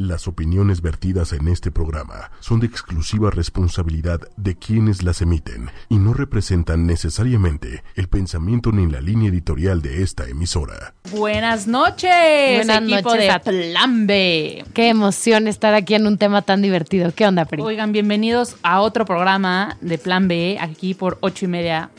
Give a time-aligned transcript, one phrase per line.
[0.00, 5.98] Las opiniones vertidas en este programa son de exclusiva responsabilidad de quienes las emiten y
[5.98, 10.94] no representan necesariamente el pensamiento ni la línea editorial de esta emisora.
[11.10, 14.64] Buenas noches, Buenas equipo noches de a- Plan B.
[14.72, 17.12] Qué emoción estar aquí en un tema tan divertido.
[17.14, 17.60] ¿Qué onda, Pri?
[17.60, 21.90] Oigan, bienvenidos a otro programa de Plan B, aquí por ocho y media.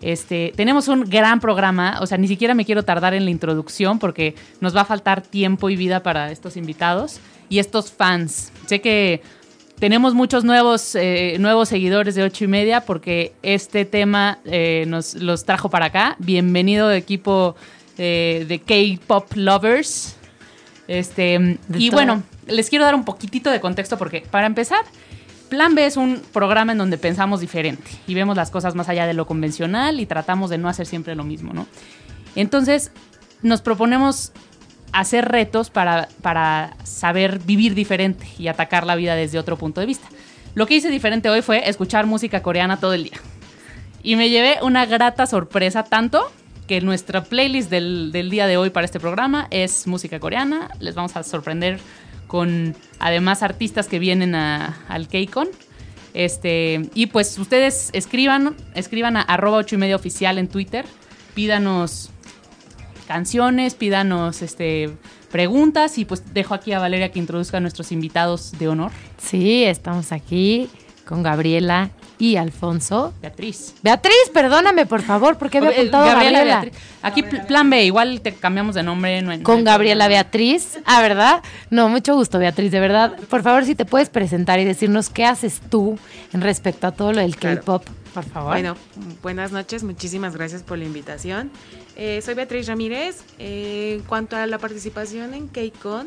[0.00, 3.98] Este, tenemos un gran programa, o sea, ni siquiera me quiero tardar en la introducción
[3.98, 7.20] porque nos va a faltar tiempo y vida para estos invitados
[7.52, 8.50] y estos fans.
[8.64, 9.20] Sé que
[9.78, 15.16] tenemos muchos nuevos, eh, nuevos seguidores de ocho y media porque este tema eh, nos
[15.16, 16.16] los trajo para acá.
[16.18, 17.54] Bienvenido equipo
[17.98, 20.16] eh, de K-Pop Lovers.
[20.88, 21.98] Este, De y todo.
[21.98, 24.86] bueno, les quiero dar un poquitito de contexto porque para empezar,
[25.50, 29.06] Plan B es un programa en donde pensamos diferente y vemos las cosas más allá
[29.06, 31.66] de lo convencional y tratamos de no hacer siempre lo mismo, ¿no?
[32.34, 32.92] Entonces,
[33.42, 34.32] nos proponemos
[34.92, 39.86] hacer retos para, para saber vivir diferente y atacar la vida desde otro punto de
[39.86, 40.06] vista.
[40.54, 43.18] Lo que hice diferente hoy fue escuchar música coreana todo el día.
[44.02, 46.30] Y me llevé una grata sorpresa, tanto
[46.66, 50.68] que nuestra playlist del, del día de hoy para este programa es música coreana.
[50.80, 51.78] Les vamos a sorprender
[52.26, 55.48] con además artistas que vienen a- al KCON.
[56.14, 60.84] Este, y pues ustedes escriban, escriban a arroba ocho y media oficial en Twitter.
[61.34, 62.10] Pídanos
[63.12, 64.90] canciones, pídanos este,
[65.30, 68.90] preguntas y pues dejo aquí a Valeria que introduzca a nuestros invitados de honor.
[69.18, 70.70] Sí, estamos aquí
[71.04, 71.90] con Gabriela
[72.22, 73.12] y Alfonso.
[73.20, 73.74] Beatriz.
[73.82, 76.44] Beatriz, perdóname, por favor, porque había apuntado a Gabriela.
[76.44, 76.72] Beatriz.
[77.02, 79.20] Aquí pl- plan B, igual te cambiamos de nombre.
[79.22, 80.06] no hay- no Con Gabriela.
[80.06, 80.78] Beatriz.
[80.84, 81.42] Ah, ¿verdad?
[81.70, 83.16] No, mucho gusto, Beatriz, de verdad.
[83.28, 85.98] Por favor, si te puedes presentar y decirnos qué haces tú
[86.32, 87.56] en respecto a todo lo del Claro.
[87.58, 88.52] K-pop, por favor.
[88.52, 88.76] Bueno,
[89.20, 91.50] buenas noches, muchísimas gracias por la invitación.
[91.96, 93.24] Eh, soy Beatriz Ramírez.
[93.40, 96.06] Eh, en cuanto a la participación en KCON,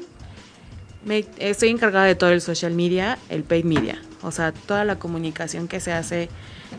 [1.06, 4.98] me, estoy encargada de todo el social media, el paid media, o sea, toda la
[4.98, 6.30] comunicación que se hace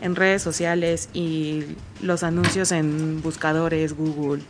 [0.01, 1.63] en redes sociales y
[2.01, 4.43] los anuncios en buscadores, Google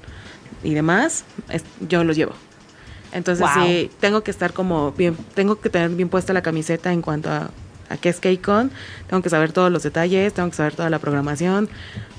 [0.63, 2.33] y demás, es- yo los llevo.
[3.13, 3.63] Entonces Wow.
[3.63, 7.29] sí, tengo que estar como bien, tengo que tener bien puesta la camiseta en cuanto
[7.29, 7.51] a,
[7.89, 8.71] a qué es KCON,
[9.07, 11.69] tengo que saber todos los detalles, tengo que saber toda la programación,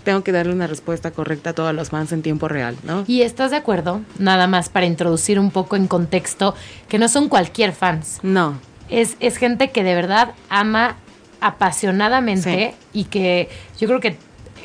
[0.04, 3.04] tengo que darle una respuesta correcta a todos los fans en tiempo real, ¿no?
[3.06, 4.00] ¿Y estás de acuerdo?
[4.18, 6.54] Nada más para introducir un poco en contexto,
[6.88, 8.18] que no son cualquier fans.
[8.22, 8.58] No,
[8.88, 10.96] Es, es gente que de verdad ama
[11.40, 13.48] apasionadamente y que
[13.78, 14.16] yo creo que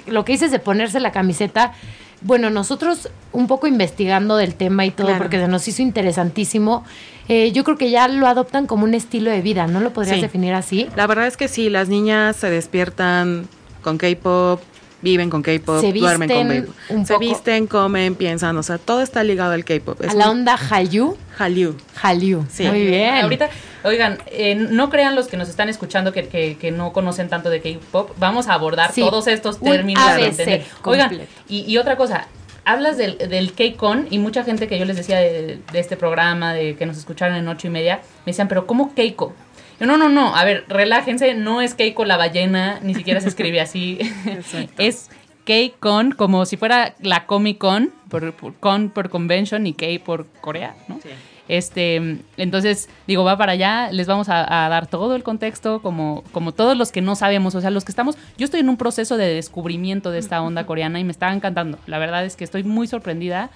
[0.08, 1.74] lo que dices de ponerse la camiseta,
[2.22, 5.22] bueno, nosotros un poco investigando del tema y todo, Claro.
[5.24, 6.86] porque se nos hizo interesantísimo,
[7.28, 10.16] eh, yo creo que ya lo adoptan como un estilo de vida, ¿no lo podrías
[10.18, 10.22] Sí.
[10.22, 10.88] definir así?
[10.96, 13.48] la verdad es que sí, las niñas se despiertan
[13.82, 14.62] con K-pop,
[15.02, 16.76] viven con K-pop, Se duermen con visten K-pop.
[16.98, 20.02] un Se poco- visten, comen, piensan, o sea, todo está ligado al K-pop.
[20.02, 21.76] Es A la un onda Hallyu, Hallyu.
[22.02, 22.46] Hallyu.
[22.50, 22.66] Sí.
[22.68, 23.16] Muy bien.
[23.24, 23.50] Ahorita,
[23.84, 27.50] oigan, eh, no crean los que nos están escuchando que, que- que no conocen tanto
[27.50, 28.12] de K-pop.
[28.18, 30.02] Vamos a abordar Sí, todos estos un términos.
[30.02, 30.66] para ABC entender.
[30.86, 32.28] Oigan, y otra cosa.
[32.66, 36.54] Hablas del, del K-Con y mucha gente que yo les decía de, de este programa,
[36.54, 39.34] de que nos escucharon en ocho y media, me decían, pero ¿cómo Keiko?
[39.80, 43.28] Yo, no, no, no, a ver, relájense, no es Keiko la ballena, ni siquiera se
[43.28, 44.00] escribe así.
[44.78, 45.10] Es
[45.46, 50.26] K-Con, como si fuera la Comic Con, por, por- con por convention y K por
[50.40, 51.00] Corea, ¿no?
[51.04, 51.10] Sí.
[51.48, 56.24] Este, entonces, digo, va para allá, les vamos a, a dar todo el contexto, como,
[56.32, 58.78] como todos los que no sabemos, o sea, los que estamos, yo estoy en un
[58.78, 61.78] proceso de descubrimiento de esta onda coreana y me está encantando.
[61.86, 63.50] La verdad es que estoy muy sorprendida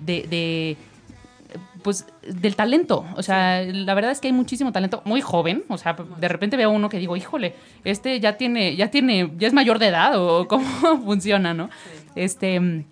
[0.00, 0.76] de, de
[1.82, 3.06] pues, del talento.
[3.16, 6.56] O sea, la verdad es que hay muchísimo talento, muy joven, o sea, de repente
[6.56, 10.20] veo uno que digo, híjole, este ya tiene, ya tiene, ya es mayor de edad,
[10.20, 10.66] o cómo
[11.04, 11.70] funciona, ¿no?
[12.14, 12.84] Este...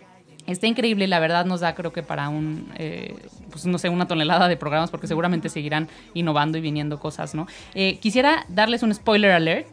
[0.46, 3.14] Está increíble, la verdad nos da creo que para un, eh,
[3.50, 7.46] pues no sé, una tonelada de programas porque seguramente seguirán innovando y viniendo cosas, ¿no?
[7.74, 9.66] Eh, quisiera darles un spoiler alert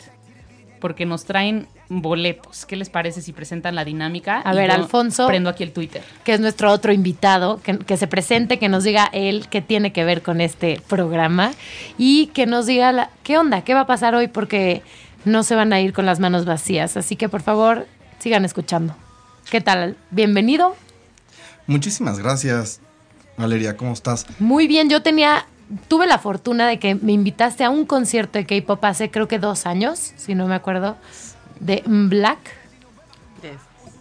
[0.80, 2.66] porque nos traen boletos.
[2.66, 4.42] ¿Qué les parece si presentan la dinámica?
[4.44, 5.28] A Y ver, yo Alfonso.
[5.28, 6.02] Prendo aquí el Twitter.
[6.26, 9.94] que es nuestro otro invitado, que, que se presente, que nos diga él qué tiene
[9.94, 11.52] que ver con este programa
[11.98, 14.82] y que nos diga la- qué onda, qué va a pasar hoy, porque
[15.24, 16.98] no se van a ir con las manos vacías.
[16.98, 17.86] Así que por favor,
[18.20, 18.96] sigan escuchando.
[19.50, 19.98] ¿Qué tal?
[20.12, 20.76] Bienvenido.
[21.68, 22.80] Muchísimas gracias,
[23.38, 24.26] Valeria, ¿cómo estás?
[24.40, 25.46] Muy bien, yo tenía,
[25.88, 29.40] tuve la fortuna de que me invitaste a un concierto de K-pop hace creo que
[29.40, 30.98] dos años, si no me acuerdo,
[31.60, 32.40] de Black.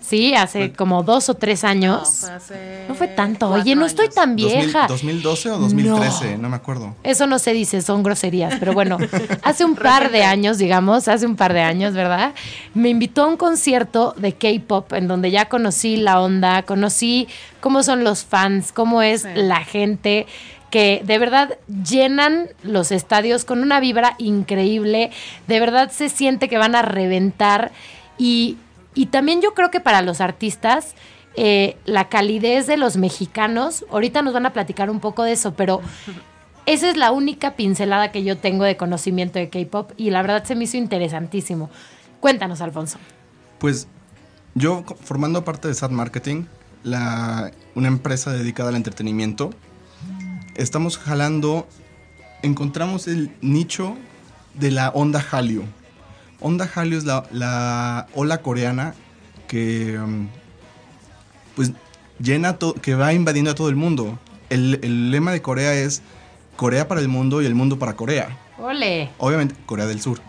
[0.02, 2.08] Sí, hace Fue- como dos o tres No, años.
[2.20, 3.48] fue hace No fue tanto.
[3.50, 4.86] Oye, no estoy tan 2000 vieja.
[4.88, 6.48] 2012 o 2013, no.
[6.48, 6.94] me acuerdo.
[7.02, 8.98] Eso no se dice, son groserías, pero bueno,
[9.42, 12.34] hace un par de años, digamos, hace un par de años, ¿verdad?
[12.74, 17.28] Me invitó a un concierto de K-pop en donde ya conocí la onda, conocí
[17.60, 19.28] cómo son los fans, cómo es Sí.
[19.34, 20.26] la gente
[20.70, 25.10] que de verdad llenan los estadios con una vibra increíble,
[25.46, 27.72] de verdad se siente que van a reventar
[28.18, 28.56] y,
[28.94, 30.94] y también yo creo que para los artistas
[31.34, 35.54] eh, la calidez de los mexicanos, ahorita nos van a platicar un poco de eso,
[35.54, 35.80] pero
[36.66, 40.44] esa es la única pincelada que yo tengo de conocimiento de K-Pop y la verdad
[40.44, 41.70] se me hizo interesantísimo.
[42.20, 42.98] Cuéntanos, Alfonso.
[43.58, 43.88] Pues
[44.54, 46.44] yo, formando parte de SAT Marketing,
[46.84, 49.50] la, una empresa dedicada al entretenimiento,
[50.54, 51.66] estamos jalando,
[52.42, 53.96] encontramos el nicho
[54.54, 55.64] de la onda Hallyu.
[56.42, 58.94] Onda Hallyu es la, la ola coreana
[59.48, 60.28] que um,
[61.56, 61.72] pues
[62.18, 64.18] llena to- que va invadiendo a todo el mundo.
[64.50, 66.02] El, el lema de Corea es
[66.56, 68.36] Corea para el mundo y el mundo para Corea.
[68.58, 69.10] Ole.
[69.18, 70.20] Obviamente Corea del Sur.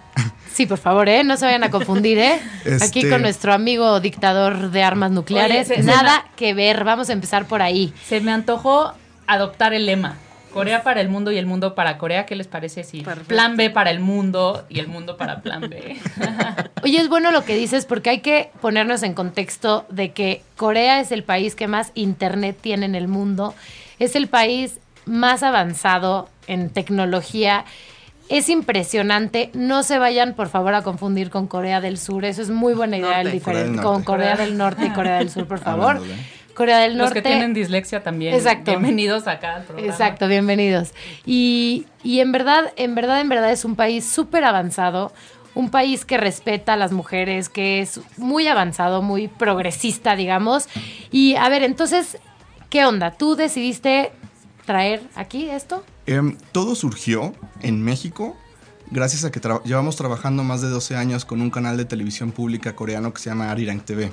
[0.54, 1.24] Sí, por favor, ¿eh?
[1.24, 2.39] No se vayan a confundir, ¿eh?
[2.65, 5.68] Este- Aquí con nuestro amigo dictador de armas nucleares.
[5.68, 6.83] Oye, se- se Nada que ver.
[6.83, 7.94] Vamos a empezar por ahí.
[8.07, 8.94] Se me antojó
[9.25, 10.18] adoptar el lema.
[10.54, 12.26] Corea para el mundo y el mundo para Corea.
[12.26, 13.28] ¿Qué les parece si Perfecto.
[13.28, 15.98] plan B para el mundo y el mundo para plan B?
[16.84, 21.00] Oye, es bueno lo que dices porque hay que ponernos en contexto de que Corea
[21.00, 23.54] es el país que más internet tiene en el mundo,
[24.00, 27.66] es el país más avanzado en tecnología.
[28.30, 32.50] Es impresionante, no se vayan por favor a confundir con Corea del Sur, eso es
[32.50, 34.04] muy buena idea el diferente con.
[34.04, 35.98] Corea del Norte y Corea del Sur, por favor.
[35.98, 36.14] Hablando
[36.54, 37.22] Corea del Los Norte.
[37.24, 38.34] que tienen dislexia también.
[38.36, 38.72] Exacto.
[38.72, 39.92] Bienvenidos acá al programa.
[39.92, 40.92] Exacto, bienvenidos.
[41.26, 45.12] Y, y en verdad, en verdad, en verdad es un país súper avanzado,
[45.56, 50.68] un país que respeta a las mujeres, que es muy avanzado, muy progresista, digamos.
[51.12, 52.18] Y a ver, entonces,
[52.70, 53.12] ¿qué onda?
[53.12, 54.12] ¿Tú decidiste
[54.66, 55.84] traer aquí esto?
[56.06, 58.36] Em, todo surgió en México
[58.92, 62.32] gracias a que tra- llevamos trabajando más de 12 años con un canal de televisión
[62.32, 64.12] pública coreano que se llama Arirang TV.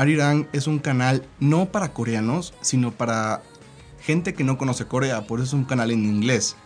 [0.00, 3.42] Arirang es un canal no para coreanos, sino para
[4.00, 6.56] gente que no conoce Corea, por eso es un canal en inglés.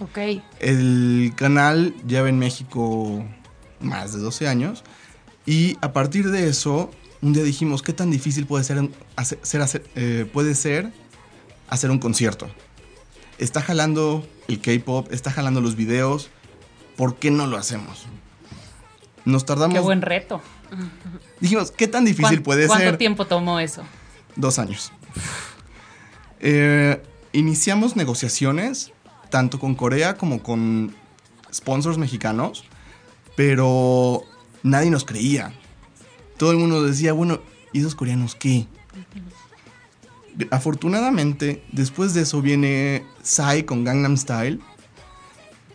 [0.00, 0.18] Ok.
[0.60, 3.24] El canal lleva en México
[3.80, 4.84] más de 12 años
[5.46, 6.90] y a partir de eso,
[7.22, 10.92] un día dijimos, ¿qué tan difícil puede ser, hacer, hacer- eh, puede ser
[11.68, 12.48] hacer un concierto?
[13.38, 16.30] Está jalando el K-Pop, está jalando los videos,
[16.96, 18.06] ¿por qué no lo hacemos?
[19.24, 19.74] Nos tardamos...
[19.74, 20.40] Qué buen reto.
[21.40, 22.96] Dijimos, ¿qué tan difícil ¿Cuán- puede ¿Cuánto ser?
[22.98, 23.82] tiempo tomó eso?
[24.36, 24.92] Dos años.
[26.40, 27.02] Eh,
[27.32, 28.92] iniciamos negociaciones
[29.30, 30.94] tanto con Corea como con
[31.52, 32.64] sponsors mexicanos,
[33.36, 34.22] pero
[34.62, 35.52] nadie nos creía.
[36.36, 37.40] Todo el mundo decía, bueno,
[37.72, 38.66] ¿y esos coreanos qué?
[40.50, 44.60] Afortunadamente, después de eso viene Psy con Gangnam Style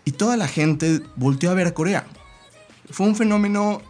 [0.05, 2.05] y toda la gente volteó a ver a Corea.
[2.91, 3.81] Fue un fenómeno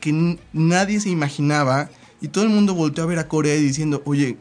[0.00, 1.88] que n- nadie se imaginaba
[2.20, 4.36] y todo el mundo volteó a ver a Corea diciendo, oye,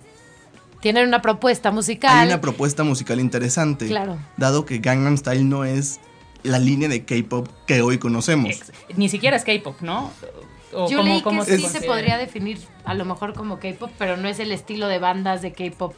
[0.81, 2.15] Tienen una propuesta musical.
[2.18, 3.88] hay una propuesta musical interesante.
[3.88, 4.18] Claro.
[4.38, 6.00] Dado que Gangnam Style no es
[6.44, 8.50] la línea de K-pop que hoy conocemos.
[8.51, 10.12] Ex- Ni siquiera es K-pop, ¿no?
[10.74, 13.89] O Yo cómo- leí cómo que sí se podría definir a lo mejor como K-pop,
[13.98, 15.94] pero no es el estilo de bandas de K-pop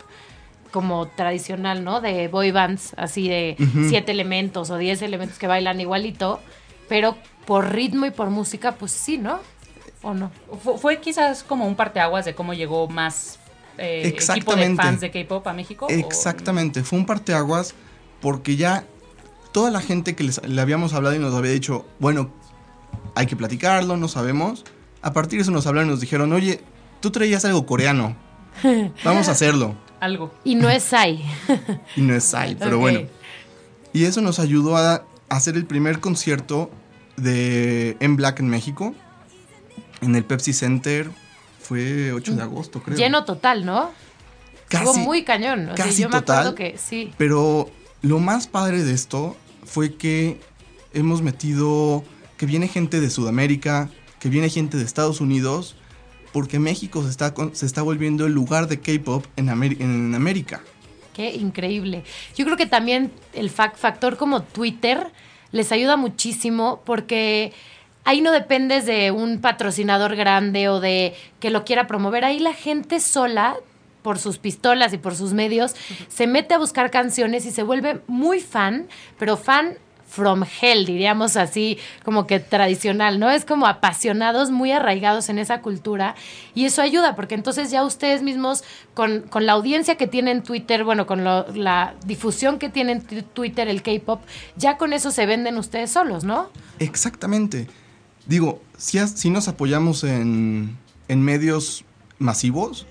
[0.72, 2.00] como tradicional, ¿no?
[2.02, 3.58] De boy bands, así de
[3.90, 6.40] siete elementos o diez elementos que bailan igualito,
[6.90, 7.16] pero
[7.46, 9.40] por ritmo y por música, pues sí, ¿no?
[10.02, 10.32] ¿O no?
[10.64, 13.40] Fu- Fue quizás como un parteaguas de cómo llegó más
[13.78, 14.02] eh,
[14.34, 15.86] equipo de fans de K-pop a México.
[15.86, 17.74] o- Exactamente, fue un parteaguas
[18.22, 18.84] porque ya
[19.54, 22.30] toda la gente que les- le habíamos hablado y nos había dicho, bueno,
[23.16, 24.66] hay que platicarlo, no sabemos.
[25.02, 26.62] A partir de eso nos hablaron y nos dijeron, oye,
[27.00, 28.16] tú traías algo coreano,
[29.06, 29.76] vamos a hacerlo.
[30.02, 30.32] Algo.
[30.46, 31.24] Y no es Sai.
[31.96, 33.02] Y no es Psy, pero bueno.
[33.92, 36.72] Y eso nos ayudó a hacer el primer concierto
[37.18, 38.96] de En Black en México,
[40.02, 41.10] en el Pepsi Center.
[41.60, 42.98] Fue 8 de agosto, creo.
[42.98, 43.92] Lleno total, ¿no?
[44.70, 45.70] casi, Estuvo muy cañón.
[45.70, 46.56] O sea, casi yo me acuerdo total.
[46.56, 47.12] que sí.
[47.18, 47.70] Pero
[48.02, 50.40] lo más padre de esto fue que
[50.94, 52.04] hemos metido
[52.38, 55.76] que viene gente de Sudamérica, que viene gente de Estados Unidos,
[56.32, 60.62] porque México se está, se está volviendo el lugar de K-pop en, en América.
[61.14, 62.04] Qué increíble.
[62.36, 65.08] Yo creo que también el fac- factor como Twitter
[65.52, 67.52] les ayuda muchísimo porque
[68.06, 72.24] ahí no dependes de un patrocinador grande o de que lo quiera promover.
[72.26, 73.56] Ahí la gente sola,
[74.02, 75.76] por sus pistolas y por sus medios,
[76.08, 78.88] se mete a buscar canciones y se vuelve muy fan,
[79.18, 79.78] pero fan
[80.10, 83.30] from hell, diríamos así, como que tradicional, ¿no?
[83.30, 86.16] Es como apasionados, muy arraigados en esa cultura
[86.56, 88.64] y eso ayuda, porque entonces ya ustedes mismos,
[88.94, 93.82] con, con la audiencia que tienen Twitter, bueno, con la difusión que tienen Twitter, el
[93.84, 94.22] K-Pop,
[94.56, 96.50] ya con eso se venden ustedes solos, ¿no?
[96.80, 97.68] Exactamente.
[98.26, 100.76] Digo, si, si nos apoyamos en,
[101.08, 101.86] en medios
[102.18, 102.88] masivos,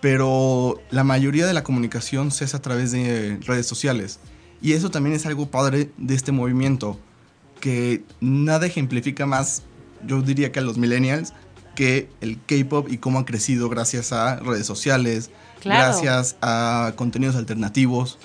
[0.00, 4.18] pero la mayoría de la comunicación se hace a través de redes sociales.
[4.64, 6.98] Y eso también es algo padre de este movimiento,
[7.60, 9.62] que nada ejemplifica más,
[10.06, 11.34] yo diría que a los millennials,
[11.74, 15.30] que el K-Pop y cómo ha crecido gracias a redes sociales,
[15.60, 15.84] Claro.
[15.84, 18.18] gracias a contenidos alternativos.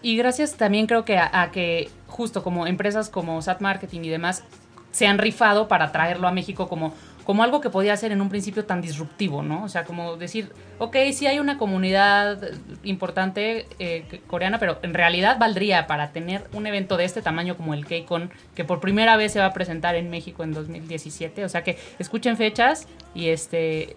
[0.00, 4.08] Y gracias también creo que a, a que justo como empresas como Sat Marketing y
[4.08, 4.44] demás
[4.92, 6.94] se han rifado para traerlo a México como,
[7.30, 9.62] como algo que podía ser en un principio tan disruptivo, ¿no?
[9.62, 12.40] O sea, como decir, ok, sí hay una comunidad
[12.82, 17.72] importante eh, coreana, pero en realidad valdría para tener un evento de este tamaño como
[17.72, 21.44] el K-Con, que por primera vez se va a presentar en México en 2017.
[21.44, 23.96] O sea, que escuchen fechas y este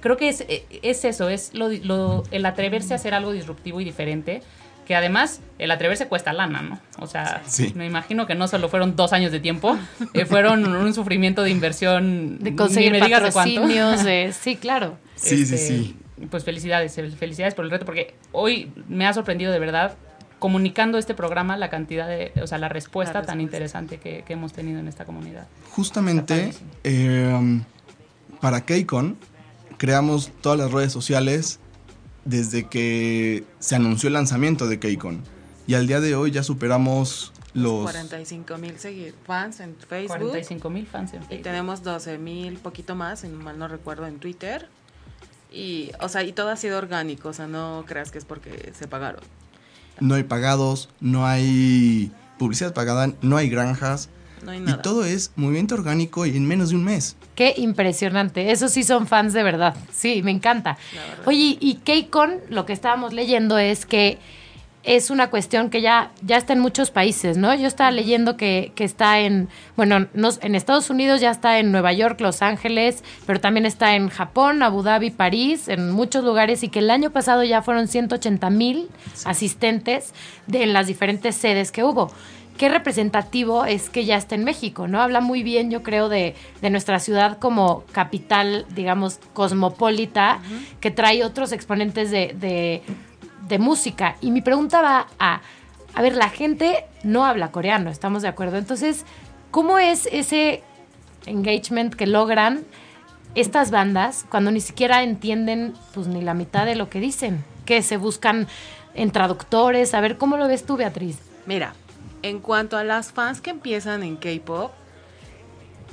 [0.00, 0.44] creo que es,
[0.82, 4.42] es eso, es lo, lo- el atreverse a hacer algo disruptivo y diferente.
[4.86, 6.80] Que además el atreverse cuesta lana, ¿no?
[7.00, 7.72] O sea, Sí.
[7.74, 9.76] me imagino que no solo fueron dos años de tiempo,
[10.14, 12.38] eh, fueron un sufrimiento de inversión.
[12.38, 13.54] De conseguir ni me digas de cuánto.
[13.62, 14.96] patrocinios, de- sí, claro.
[15.16, 15.96] Sí, sí, Este, sí.
[16.30, 19.96] Pues felicidades, felicidades por el reto, porque hoy me ha sorprendido de verdad
[20.38, 24.34] comunicando este programa la cantidad de, o sea, la respuesta, La tan interesante que, que
[24.34, 25.46] hemos tenido en esta comunidad.
[25.70, 26.52] Justamente
[26.84, 27.60] eh,
[28.40, 29.16] para KCON
[29.78, 31.58] creamos todas las redes sociales
[32.26, 35.22] desde que se anunció el lanzamiento de KCON.
[35.66, 37.82] Y al día de hoy ya superamos los...
[37.82, 38.74] 45 mil
[39.24, 40.18] fans en Facebook.
[40.18, 41.42] 45 mil fans en Y Facebook.
[41.44, 44.68] tenemos 12 mil, poquito más, si mal no recuerdo, en Twitter.
[45.50, 48.72] Y, o sea, y todo ha sido orgánico, o sea, no creas que es porque
[48.78, 49.22] se pagaron.
[50.00, 54.10] No hay pagados, no hay publicidad pagada, no hay granjas.
[54.46, 54.80] No hay Y nada.
[54.80, 57.16] todo es movimiento orgánico y en menos de un mes.
[57.34, 58.52] Qué impresionante.
[58.52, 59.74] Esos sí son fans de verdad.
[59.92, 60.78] Sí, me encanta.
[61.26, 64.18] Oye, y K-Con, lo que estábamos leyendo es que
[64.84, 67.52] es una cuestión que ya, ya está en muchos países, ¿no?
[67.56, 71.72] Yo estaba leyendo que, que está en, bueno, no- en Estados Unidos ya está en
[71.72, 76.62] Nueva York, Los Ángeles, pero también está en Japón, Abu Dhabi, París, en muchos lugares,
[76.62, 78.88] y que el año pasado ya fueron 180 mil
[79.24, 80.12] asistentes
[80.46, 82.12] de, en las diferentes sedes que hubo.
[82.58, 85.02] Qué representativo es que ya está en México, ¿no?
[85.02, 90.38] Habla muy bien, yo creo, de, de nuestra ciudad como capital, digamos, cosmopolita,
[90.80, 92.82] que trae otros exponentes de, de-
[93.46, 94.16] de música.
[94.22, 95.40] Y mi pregunta va a,
[95.94, 98.56] a ver, la gente no habla coreano, estamos de acuerdo.
[98.56, 99.04] Entonces,
[99.50, 100.62] ¿cómo es ese
[101.26, 102.64] engagement que logran
[103.34, 107.44] estas bandas cuando ni siquiera entienden pues ni la mitad de lo que dicen?
[107.66, 108.48] Que se buscan
[108.94, 109.92] en traductores.
[109.94, 111.18] A ver, ¿cómo lo ves tú, Beatriz?
[111.46, 111.74] Mira,
[112.28, 114.72] en cuanto a las fans que empiezan en K-pop,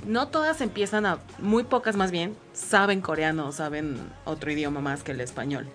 [0.05, 5.11] no todas empiezan a, muy pocas más bien, saben coreano, saben otro idioma más que
[5.11, 5.67] el español.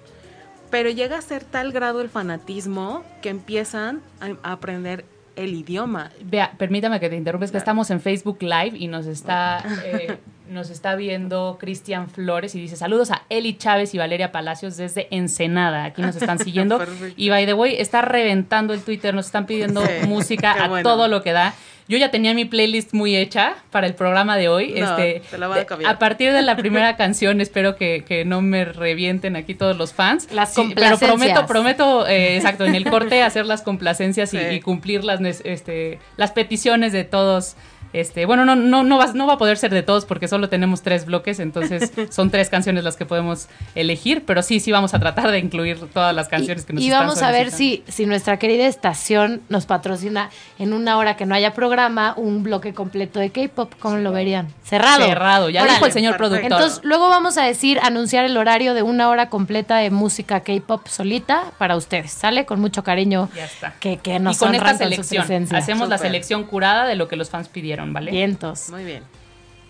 [0.71, 5.05] Pero llega a ser tal grado el fanatismo que empiezan a, aprender
[5.37, 6.11] el idioma.
[6.23, 10.19] Vea, permítame que te interrumpa, es que estamos en Facebook Live y nos está, eh,
[10.50, 15.09] nos está viendo Cristian Flores y dice saludos a Eli Chávez y Valeria Palacios desde
[15.11, 15.85] Ensenada.
[15.85, 16.81] Aquí nos están siguiendo.
[17.17, 20.88] Y by the way, está reventando el Twitter, nos están pidiendo Sí, música a bueno.
[20.88, 21.55] todo lo que da.
[21.90, 24.75] Yo ya tenía mi playlist muy hecha para el programa de hoy.
[24.78, 25.90] No, este, te la voy a cambiar.
[25.90, 29.95] a partir de la primera canción, espero que, que no me revienten aquí todos los
[29.95, 30.31] fans.
[30.31, 31.09] Las Sí, Pero complacencias.
[31.11, 34.45] prometo, prometo, eh, exacto, en el corte hacer las complacencias y, Sí.
[34.57, 37.57] y cumplir las, este, las peticiones de todos.
[37.92, 40.49] Este, bueno, no, no, no, va, no va a poder ser de todos porque solo
[40.49, 44.95] tenemos tres bloques, entonces son tres canciones las que podemos elegir, pero sí, sí vamos
[44.95, 47.83] a tratar de incluir todas las canciones que nos y están vamos a ver si,
[47.88, 52.75] si nuestra querida estación nos patrocina en una hora que no haya programa un bloque
[52.75, 53.73] completo de K-pop.
[53.78, 54.52] ¿Cómo lo verían?
[54.64, 55.07] Cerrado.
[55.07, 55.75] Cerrado, ya Órale.
[55.75, 56.38] dijo el señor perfecto.
[56.38, 56.59] productor.
[56.59, 60.87] Entonces, luego vamos a decir, anunciar el horario de una hora completa de música K-pop
[60.88, 62.12] solita para ustedes.
[62.12, 62.47] ¿Sale?
[62.47, 63.28] Con mucho cariño.
[63.35, 63.75] Ya está.
[63.80, 67.30] Que, que nos y con esta selección, hacemos la selección curada de lo que los
[67.30, 68.11] fans pidieron, ¿vale?
[68.11, 68.71] Vientos.
[68.71, 69.03] Muy bien.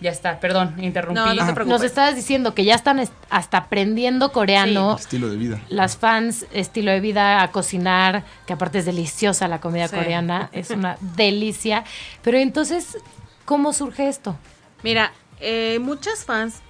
[0.01, 1.19] Ya está, perdón, interrumpí.
[1.19, 1.67] No, no te preocupes.
[1.67, 4.95] Nos estabas diciendo que ya están est- hasta aprendiendo coreano.
[4.95, 5.59] Estilo de vida.
[5.67, 9.97] Las fans, estilo de vida, a cocinar, que aparte es deliciosa la comida Sí.
[9.97, 11.83] coreana, es una delicia.
[12.21, 12.97] Pero entonces,
[13.43, 14.37] ¿cómo surge esto?
[14.83, 15.11] Mira,
[15.41, 16.61] eh, muchas fans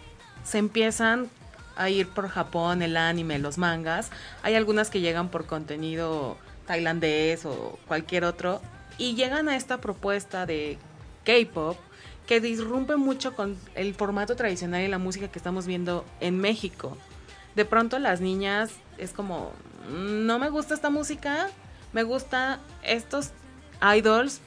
[0.43, 1.27] se empiezan
[1.77, 4.09] a ir por Japón, el anime, los mangas.
[4.41, 8.59] Hay algunas que llegan por contenido tailandés o cualquier otro.
[8.97, 10.79] Y llegan a esta propuesta de
[11.29, 11.77] K-pop
[12.27, 16.97] que disrumpe mucho con el formato tradicional y la música que estamos viendo en México.
[17.55, 19.51] De pronto las niñas es como,
[19.91, 21.47] "Mm, no me gusta esta música,
[21.93, 23.31] me gusta estos
[23.97, 24.41] idols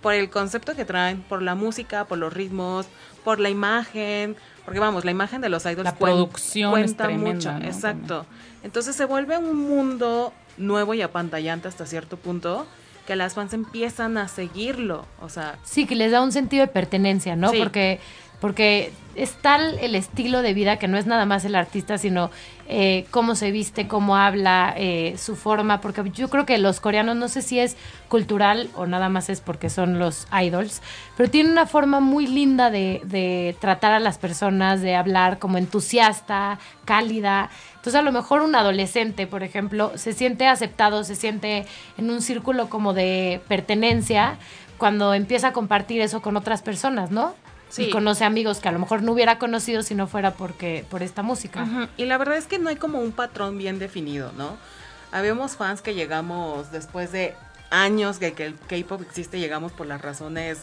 [0.00, 2.86] por el concepto que traen, por la música, por los ritmos,
[3.24, 7.04] por la imagen, porque vamos, la imagen de los idols La cuen- producción es cuenta
[7.04, 7.64] tremenda, mucho, ¿no?
[7.66, 8.26] exacto.
[8.62, 12.66] Entonces se vuelve un mundo nuevo y apantallante hasta cierto punto
[13.06, 16.72] que las fans empiezan a seguirlo, o sea, Sí, que les da un sentido de
[16.72, 17.50] pertenencia, ¿no?
[17.50, 17.58] Sí.
[17.58, 18.00] Porque
[18.40, 22.30] porque es tal el estilo de vida que no es nada más el artista, sino
[22.68, 27.16] eh, cómo se viste, cómo habla, eh, su forma, porque yo creo que los coreanos,
[27.16, 30.82] no sé si es cultural o nada más es porque son los idols,
[31.16, 35.56] pero tienen una forma muy linda de, de tratar a las personas, de hablar como
[35.56, 37.48] entusiasta, cálida.
[37.86, 41.66] Entonces a lo mejor un adolescente, por ejemplo, se siente aceptado, se siente
[41.96, 44.38] en un círculo como de pertenencia
[44.76, 47.36] cuando empieza a compartir eso con otras personas, ¿no?
[47.68, 47.84] Sí.
[47.84, 51.04] Y conoce amigos que a lo mejor no hubiera conocido si no fuera porque por
[51.04, 51.64] esta música.
[51.96, 54.56] Y la verdad es que no hay como un patrón bien definido, ¿no?
[55.12, 57.36] Habíamos fans que llegamos después de
[57.70, 60.58] años de que el K-pop existe, llegamos por las razones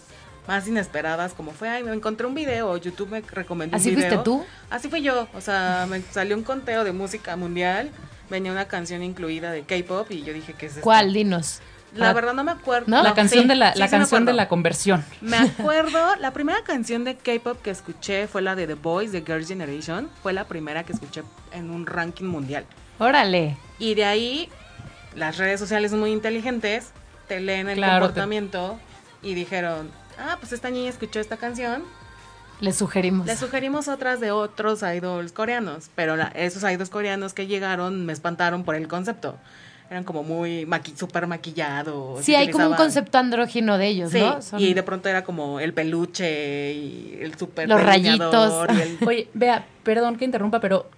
[0.47, 4.09] más inesperadas, como fue, ay, me encontré un video, YouTube me recomendó ¿Así un video.
[4.09, 4.45] fuiste tú?
[4.69, 7.91] Así fui yo, o sea, me salió un conteo de música mundial,
[8.29, 10.83] venía una canción incluida de K-pop y yo dije, ¿qué es esto?
[10.83, 11.13] ¿Cuál?
[11.13, 11.59] Dinos.
[11.95, 12.85] La Ah, verdad no me acuerdo.
[12.87, 13.03] ¿No?
[13.03, 15.05] La canción Sí, de la, sí, la sí canción de la conversión.
[15.21, 19.21] Me acuerdo, la primera canción de K-pop que escuché fue la de The Boys de
[19.21, 20.09] Girls' Generation.
[20.23, 21.21] Fue la primera que escuché
[21.51, 22.65] en un ranking mundial.
[22.97, 23.57] Órale.
[23.77, 24.49] Y de ahí,
[25.15, 26.89] las redes sociales son muy inteligentes,
[27.27, 28.79] te leen el Claro, te- comportamiento
[29.21, 31.83] y dijeron, ah, pues esta niña escuchó esta canción.
[32.59, 33.25] Les sugerimos.
[33.27, 38.13] Le sugerimos otras de otros idols coreanos, pero la- esos idols coreanos que llegaron me
[38.13, 39.35] espantaron por el concepto.
[39.89, 42.23] Eran como muy maqui súper maquillados.
[42.23, 44.41] sí, hay como un concepto andrógino de ellos, Sí, ¿no?
[44.41, 48.67] Son- y de pronto era como el peluche y el super Los rayitos.
[48.75, 50.89] y el- Oye, vea, perdón que interrumpa, pero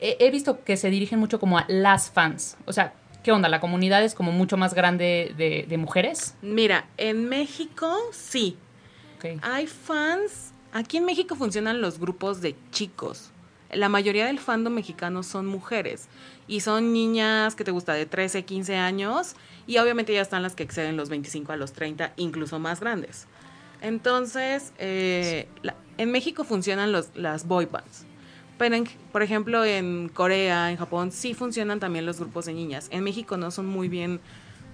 [0.00, 2.56] he, he visto que se dirigen mucho como a las fans.
[2.64, 2.92] O sea,
[3.22, 3.48] ¿qué onda?
[3.48, 6.34] ¿La comunidad es como mucho más grande de, de mujeres?
[6.42, 8.56] Mira, en México sí.
[9.42, 10.52] Hay fans.
[10.72, 13.30] Aquí en México funcionan los grupos de chicos.
[13.70, 16.08] La mayoría del fandom mexicano son mujeres.
[16.48, 19.34] Y son niñas que te gusta de 13, 15 años.
[19.66, 23.26] Y obviamente ya están las que exceden los 25 a los 30, incluso más grandes.
[23.80, 28.06] Entonces, eh, la- en México funcionan los, las boy bands.
[28.62, 32.86] Pero, en- por ejemplo, en Corea, en Japón, sí funcionan también los grupos de niñas.
[32.92, 34.20] En México no son muy bien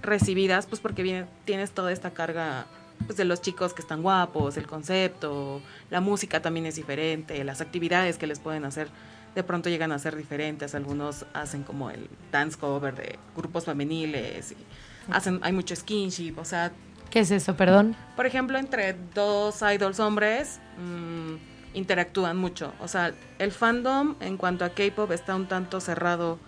[0.03, 2.67] recibidas, pues porque viene, tienes toda esta carga
[3.07, 7.61] pues, de los chicos que están guapos, el concepto, la música también es diferente, las
[7.61, 8.89] actividades que les pueden hacer
[9.33, 10.75] de pronto llegan a ser diferentes.
[10.75, 16.45] Algunos hacen como el dance cover de grupos femeniles, y hacen, hay mucho skinship, o
[16.45, 16.71] sea,
[17.09, 17.95] ¿Qué es eso, perdón?
[18.15, 22.73] por ejemplo, entre dos idols hombres mm, interactúan mucho.
[22.79, 26.39] O sea, el fandom en cuanto a K-pop está un tanto cerrado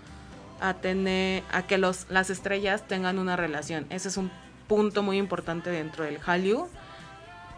[0.60, 3.86] a tener a que los las estrellas tengan una relación.
[3.90, 4.32] Ese es un
[4.68, 6.68] punto muy importante dentro del Hallyu.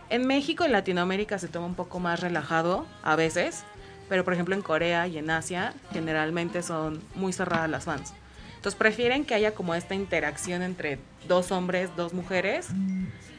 [0.09, 3.63] En México y Latinoamérica se toma un poco más relajado a veces,
[4.09, 8.13] pero por ejemplo en Corea y en Asia generalmente son muy cerradas las fans.
[8.55, 10.97] Entonces prefieren que haya como esta interacción entre
[11.27, 12.69] dos hombres, dos mujeres,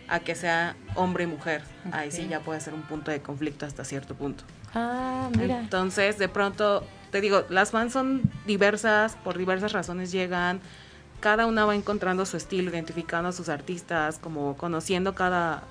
[0.09, 1.63] a que sea hombre y mujer.
[1.93, 4.45] Ahí sí ya puede ser un punto de conflicto hasta cierto punto.
[4.75, 5.61] Ah, mira.
[5.61, 10.61] Entonces, de pronto, te digo, las fans son diversas, por diversas razones llegan.
[11.21, 15.63] Cada una va encontrando su estilo, identificando a sus artistas, como conociendo cada,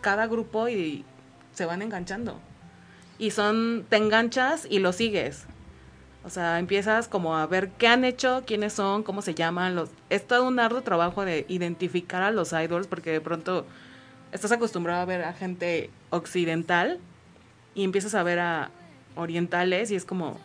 [0.00, 1.04] cada grupo y
[1.54, 2.40] se van enganchando.
[3.18, 5.44] Y son, te enganchas y lo sigues.
[6.22, 9.74] O sea, empiezas como a ver qué han hecho, quiénes son, cómo se llaman.
[9.74, 9.88] Los...
[10.10, 13.66] Es todo un arduo trabajo de identificar a los idols porque de pronto
[14.32, 16.98] estás acostumbrado a ver a gente occidental
[17.74, 18.70] y empiezas a ver a
[19.16, 20.38] orientales y es como,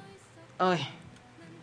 [0.60, 0.80] ay,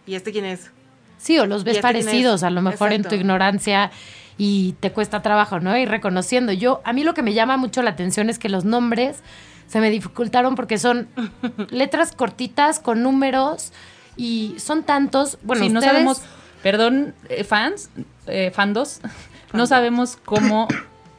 [0.06, 0.70] ¿y este quién es?
[1.18, 3.90] Sí, o los ves ¿Y este parecidos, a lo mejor en tu ignorancia
[4.36, 5.76] y te cuesta trabajo, ¿no?
[5.76, 6.52] Ir reconociendo.
[6.52, 9.22] Yo, a mí lo que me llama mucho la atención es que los nombres
[9.68, 11.08] se me dificultaron porque son
[11.70, 13.72] letras cortitas con números
[14.16, 15.38] y son tantos.
[15.42, 16.22] Bueno, sí, no sabemos,
[16.62, 17.90] perdón, eh, fans,
[18.26, 19.00] eh, fandos,
[19.52, 20.68] no sabemos cómo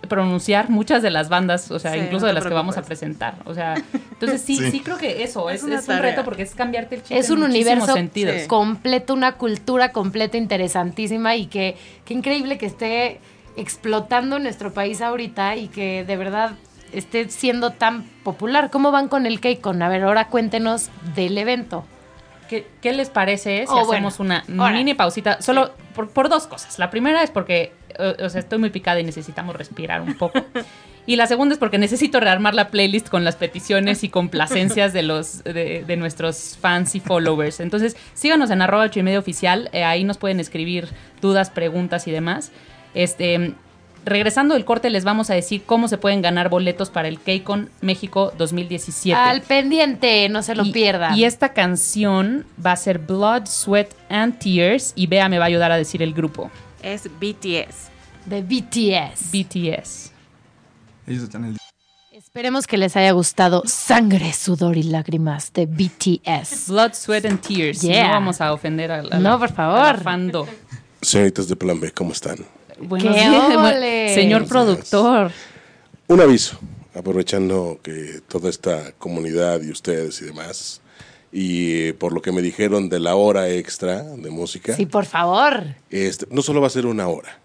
[0.09, 2.81] pronunciar muchas de las bandas, o sea, Sí, incluso no de las que vamos a
[2.81, 3.35] presentar.
[3.45, 3.75] O sea,
[4.11, 4.79] entonces sí, sí, Sí.
[4.81, 7.43] creo que eso Es es, un reto porque es cambiarte el chip Es en un
[7.43, 8.35] universo sentidos.
[8.41, 8.47] Sí.
[8.47, 13.21] completo, una cultura completa interesantísima y que qué increíble que esté
[13.55, 16.51] explotando nuestro país ahorita y que de verdad
[16.91, 18.69] esté siendo tan popular.
[18.71, 19.81] ¿Cómo van con el K-Con?
[19.81, 21.85] A ver, ahora cuéntenos del evento.
[22.53, 24.09] ¿Qué, qué les parece si Oh, bueno.
[24.09, 25.41] hacemos una mini pausita?
[25.41, 26.77] Solo por, por dos cosas.
[26.77, 30.39] La primera es porque eh, o sea, estoy muy picada y necesitamos respirar un poco.
[31.05, 35.03] Y la segunda es porque necesito rearmar la playlist con las peticiones y complacencias de
[35.03, 37.59] los de, de nuestros fans y followers.
[37.59, 39.69] Entonces, síganos en arroba ocho y medio oficial.
[39.73, 40.87] eh, ahí nos pueden escribir
[41.21, 42.53] dudas, preguntas y demás.
[42.93, 43.53] Este,
[44.05, 47.69] regresando del corte, les vamos a decir cómo se pueden ganar boletos para el KCON
[47.81, 49.13] México 2017.
[49.19, 51.17] Al pendiente, no se lo Y- pierdan.
[51.17, 54.93] Y esta canción va a ser Blood, Sweat and Tears.
[54.95, 56.49] Y Bea me va a ayudar a decir el grupo.
[56.81, 57.89] Es BTS.
[58.25, 59.31] de BTS.
[59.31, 60.11] BTS.
[61.07, 61.57] Ellos están en el...
[62.11, 66.67] Esperemos que les haya gustado Sangre, Sudor y Lágrimas de BTS.
[66.69, 67.81] Blood, Sweat and Tears.
[67.81, 68.07] Yeah.
[68.07, 69.79] No vamos a ofender a, la- No, por favor.
[69.79, 70.47] a la fando.
[71.01, 72.37] Señoritas de Plan B, ¿cómo están?
[72.87, 74.13] Buenos ¡Qué días, ole!
[74.13, 75.31] Señor Buenos productor.
[76.07, 76.59] Un aviso,
[76.95, 80.81] aprovechando que toda esta comunidad y ustedes y demás,
[81.31, 85.63] y por lo que me dijeron de la hora extra de música, Sí, por favor.
[85.89, 87.39] este, no solo va a ser una hora,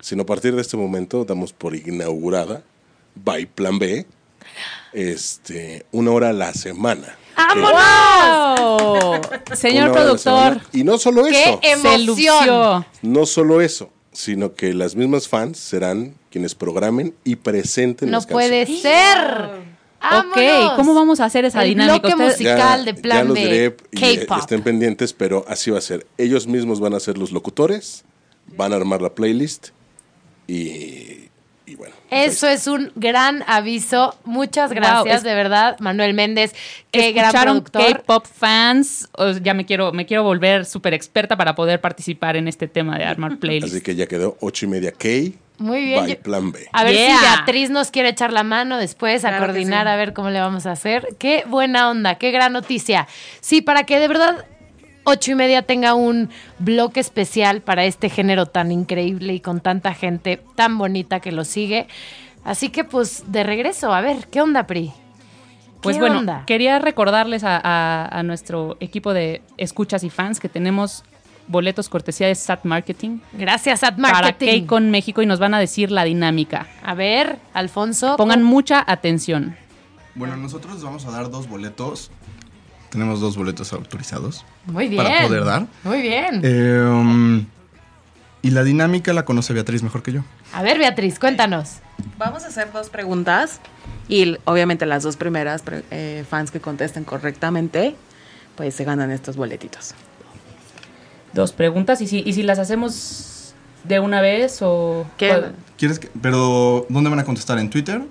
[0.00, 2.62] sino a partir de este momento damos por inaugurada,
[3.16, 4.06] by Plan B,
[4.92, 7.16] este, una hora a la semana.
[7.54, 9.20] ¡Wow!
[9.54, 10.60] Señor productor.
[10.72, 12.86] Y no solo ¡Qué eso, emoción!
[13.02, 18.26] no solo eso, sino que las mismas fans serán quienes programen y presenten No las
[18.26, 18.82] puede canciones.
[18.82, 19.68] ser.
[20.00, 22.00] Ok, ¿cómo vamos a hacer esa El dinámica?
[22.08, 24.38] bloque Ustedes- musical de Plan ya los eh, K-pop.
[24.40, 26.04] estén pendientes, pero así va a ser.
[26.18, 28.04] Ellos mismos van a ser los locutores,
[28.56, 29.68] van a armar la playlist
[30.48, 31.28] y,
[31.66, 31.94] y bueno.
[32.10, 34.14] Eso es un gran aviso.
[34.24, 36.54] Muchas Wow, gracias, es- de verdad, Manuel Méndez.
[36.90, 37.96] Qué gran ¿Escucharon productor.
[37.98, 39.08] K-pop fans?
[39.12, 42.96] O ya me quiero, me quiero volver súper experta para poder participar en este tema
[42.98, 43.74] de armar playlist.
[43.74, 45.08] Así que ya quedó ocho y media K
[45.58, 46.04] Muy bien.
[46.06, 46.66] by Plan B.
[46.72, 47.18] A ver Yeah.
[47.18, 49.90] si Beatriz nos quiere echar la mano después a Claro coordinar sí.
[49.92, 51.08] a ver cómo le vamos a hacer.
[51.18, 53.06] Qué buena onda, qué gran noticia.
[53.40, 54.44] Sí, para que de verdad
[55.08, 59.94] ocho y media tenga un bloque especial para este género tan increíble y con tanta
[59.94, 61.88] gente tan bonita que lo sigue.
[62.44, 64.92] Así que pues de regreso, a ver, ¿qué onda, Pri?
[65.80, 66.44] Pues ¿Qué bueno, onda?
[66.46, 71.04] quería recordarles a, a- a nuestro equipo de escuchas y fans que tenemos
[71.46, 74.66] boletos cortesía de SAT Marketing, Gracias, para Marketing.
[74.66, 76.66] con México y nos van a decir la dinámica.
[76.82, 78.16] A ver, Alfonso.
[78.16, 79.56] Pongan mucha atención.
[80.14, 82.10] Bueno, nosotros vamos a dar dos boletos.
[82.90, 84.44] Tenemos dos boletos autorizados.
[84.66, 85.02] Muy bien.
[85.02, 85.66] para poder dar.
[85.84, 86.40] Muy bien.
[86.42, 87.46] Eh, um,
[88.42, 90.22] y la dinámica la conoce Beatriz mejor que yo.
[90.52, 91.76] A ver, Beatriz, cuéntanos.
[92.16, 93.60] Vamos a hacer dos preguntas
[94.08, 97.96] y obviamente las dos primeras eh, fans que contesten correctamente,
[98.56, 99.94] pues se ganan estos boletitos.
[101.32, 105.52] Dos preguntas y si, y si las hacemos de una vez o ¿Qué?
[105.76, 107.58] ¿Quieres que, pero dónde van a contestar?
[107.58, 108.02] ¿En Twitter?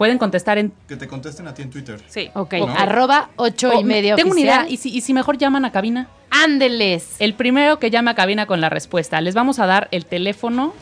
[0.00, 2.00] Pueden contestar en Que te contesten a ti en Twitter.
[2.08, 2.30] Sí.
[2.32, 2.70] Ok, ¿No?
[2.70, 4.66] arroba ocho Oh, y media Tengo una idea.
[4.66, 6.08] ¿Y si, y si mejor llaman a cabina?
[6.30, 7.16] Ándeles.
[7.18, 9.20] El primero que llame a cabina con la respuesta.
[9.20, 10.72] Les vamos a dar el teléfono.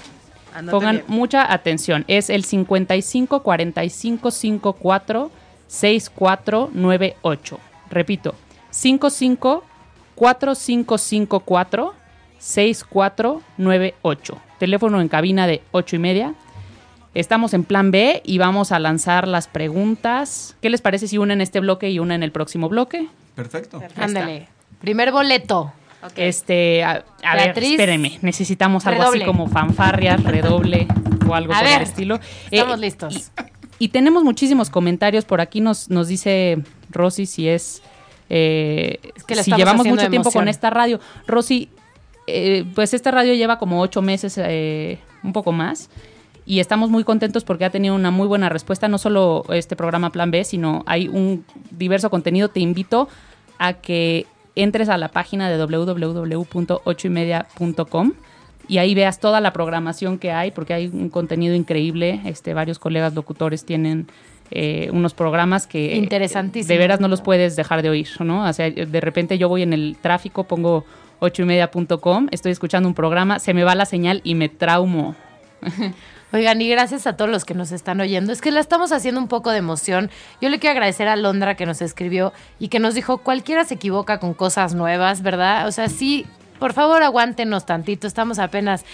[0.70, 1.04] Pongan bien.
[1.09, 2.04] mucha atención.
[2.07, 5.33] Es el 55 45 54
[5.66, 7.59] 6498.
[7.90, 8.37] Repito,
[8.70, 9.64] 55
[10.14, 11.94] 4554
[12.38, 14.38] 6498.
[14.61, 16.35] Teléfono en cabina de 8 y media.
[17.18, 20.57] Estamos en plan B y vamos a lanzar las preguntas.
[20.62, 23.09] ¿Qué les parece si una en este bloque y una en el próximo bloque?
[23.35, 23.83] Perfecto.
[23.96, 24.46] Ándale.
[24.81, 25.72] Primer boleto.
[26.04, 26.12] Ok.
[26.14, 27.70] Este, a, a ver, Beatriz.
[27.72, 29.24] espérenme, necesitamos algo Redoble.
[29.24, 30.87] así como fanfarrias, redoble
[31.28, 32.20] o algo A por ver, el estilo.
[32.52, 33.33] estamos Eh, listos.
[33.81, 36.59] Y, y tenemos muchísimos comentarios por aquí nos, nos dice
[36.90, 37.83] Rosy si es
[38.31, 41.00] eh, que la si estamos llevamos mucho tiempo con esta radio.
[41.26, 41.68] Rosy,
[42.28, 45.90] eh, pues esta radio lleva como ocho meses, eh, un poco más.
[46.48, 50.08] Y estamos muy contentos porque ha tenido una muy buena respuesta, no solo este programa
[50.08, 52.48] Plan B, sino hay un diverso contenido.
[52.48, 53.06] Te invito
[53.58, 58.12] a que entres a la página de www.ochoymedia.com
[58.66, 62.22] y ahí veas toda la programación que hay, porque hay un contenido increíble.
[62.24, 64.06] Este, varios colegas locutores tienen
[64.50, 66.68] eh, unos programas que Interesantísimos.
[66.68, 68.48] de veras no los puedes dejar de oír, ¿no?
[68.48, 70.87] O sea, de repente yo voy en el tráfico, pongo
[71.18, 75.14] ochoymedia.com, estoy escuchando un programa, se me va la señal y me traumo.
[76.32, 78.32] Oigan, y gracias a todos los que nos están oyendo.
[78.32, 80.10] Es que la estamos haciendo un poco de emoción.
[80.42, 83.74] Yo le quiero agradecer a Londra que nos escribió y que nos dijo, cualquiera se
[83.74, 85.66] equivoca con cosas nuevas, ¿verdad?
[85.66, 86.26] O sea, sí,
[86.58, 88.06] por favor aguántenos tantito.
[88.06, 88.84] Estamos apenas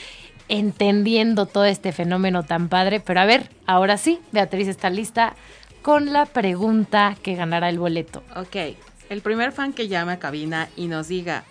[0.49, 3.01] entendiendo todo este fenómeno tan padre.
[3.01, 5.35] Pero a ver, ahora sí, Beatriz está lista
[5.83, 8.23] con la pregunta que ganará el boleto.
[8.37, 8.77] Ok.
[9.11, 11.45] El primer fan que llame a cabina y nos diga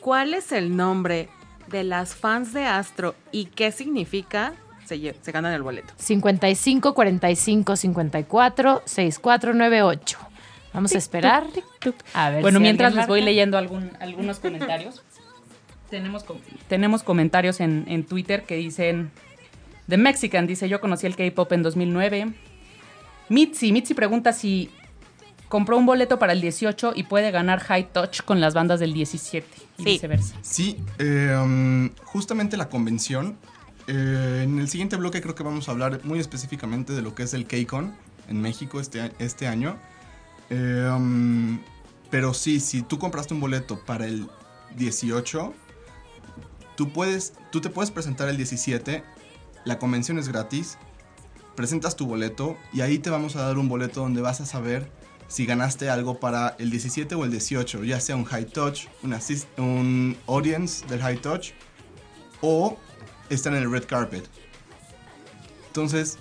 [0.00, 1.28] cuál es el nombre
[1.68, 4.54] de las fans de Astro y qué significa,
[4.88, 5.92] se, se ganan el boleto.
[5.96, 10.18] 55 45 54 6498.
[10.72, 11.44] Vamos a esperar.
[12.14, 15.02] A ver Bueno, si mientras les voy leyendo algún- algunos comentarios.
[15.90, 16.24] tenemos,
[16.68, 19.10] tenemos comentarios en, en Twitter que dicen...
[19.88, 22.34] The Mexican dice, yo conocí el K-Pop en 2009.
[23.30, 24.70] Mitzi, Mitzi pregunta si
[25.48, 28.92] compró un boleto para el 18 y puede ganar High Touch con las bandas del
[28.92, 29.46] 17
[29.78, 29.84] y Sí.
[29.92, 30.34] viceversa.
[30.42, 33.38] Sí, eh, um, justamente la convención.
[33.88, 37.24] Eh, en el siguiente bloque creo que vamos a hablar muy específicamente de lo que
[37.24, 37.94] es el KCON
[38.28, 39.76] en México este, este año.
[40.50, 41.58] Eh, um,
[42.10, 44.28] pero sí, si tú compraste un boleto para el
[44.76, 45.52] 18,
[46.76, 49.02] tú, puedes, tú te puedes presentar el 17,
[49.64, 50.78] la convención es gratis
[51.58, 54.88] presentas tu boleto y ahí te vamos a dar un boleto donde vas a saber
[55.26, 60.16] si ganaste algo para el 17 o el 18, ya sea un high touch, un
[60.28, 61.50] audience del high touch
[62.42, 62.78] o
[63.30, 64.24] estar en el red carpet.
[65.68, 66.18] Entonces,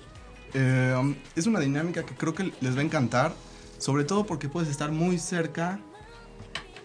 [0.54, 3.34] eh, es una dinámica que creo que les va a encantar,
[3.78, 5.80] sobre todo porque puedes estar muy cerca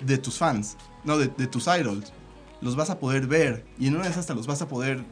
[0.01, 2.13] de tus fans, no, de, de tus idols.
[2.61, 5.03] Los vas a poder ver y en una de esas hasta los vas a poder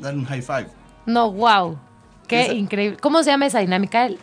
[0.00, 0.68] dar un high five.
[1.06, 1.78] No, wow.
[2.26, 2.96] Qué Esa- increíble.
[3.00, 4.06] ¿Cómo se llama esa dinámica?
[4.06, 4.18] El,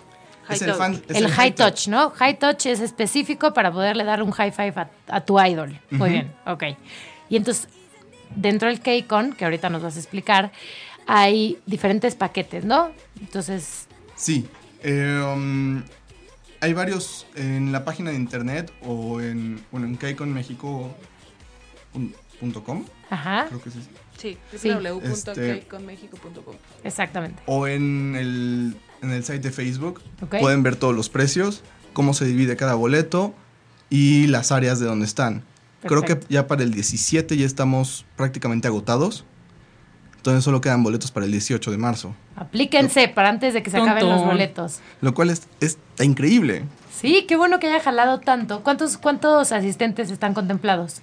[0.49, 2.09] Es High el, fan- es el high touch, ¿no?
[2.11, 5.77] High touch es específico para poderle dar un high five a, a tu idol.
[5.91, 6.63] Muy bien, ok.
[7.29, 7.67] Y entonces,
[8.35, 10.51] dentro del K-Con, que ahorita nos vas a explicar,
[11.05, 12.91] hay diferentes paquetes, ¿no?
[13.19, 14.47] Entonces, Sí.
[14.83, 15.83] eh, um,
[16.61, 23.69] hay varios en la página de internet o en, bueno, en kconmexico.com, ajá, creo que
[23.69, 23.75] es.
[24.17, 24.69] Sí, Sí.
[24.71, 26.55] www.kconmexico.com.
[26.83, 27.41] exactamente.
[27.45, 30.01] O en el, en el site de Facebook.
[30.21, 30.39] Ok.
[30.39, 31.61] Pueden ver todos los precios,
[31.93, 33.35] cómo se divide cada boleto
[33.91, 35.43] y las áreas de donde están.
[35.81, 39.25] Creo que ya para el 17 ya estamos prácticamente agotados.
[40.17, 42.15] Entonces solo quedan boletos para el 18 de marzo.
[42.35, 44.79] Aplíquense para antes de que se acaben los boletos.
[45.01, 46.63] Lo cual es, está increíble.
[46.99, 48.63] Sí, qué bueno que haya jalado tanto.
[48.63, 51.01] ¿Cuántos, cuántos asistentes están contemplados?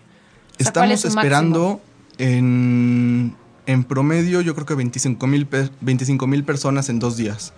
[0.61, 1.81] O sea, ¿cuál es Estamos esperando
[2.19, 3.35] en,
[3.67, 5.49] en promedio, yo creo que 25 mil
[5.81, 7.53] 25 mil personas en dos días.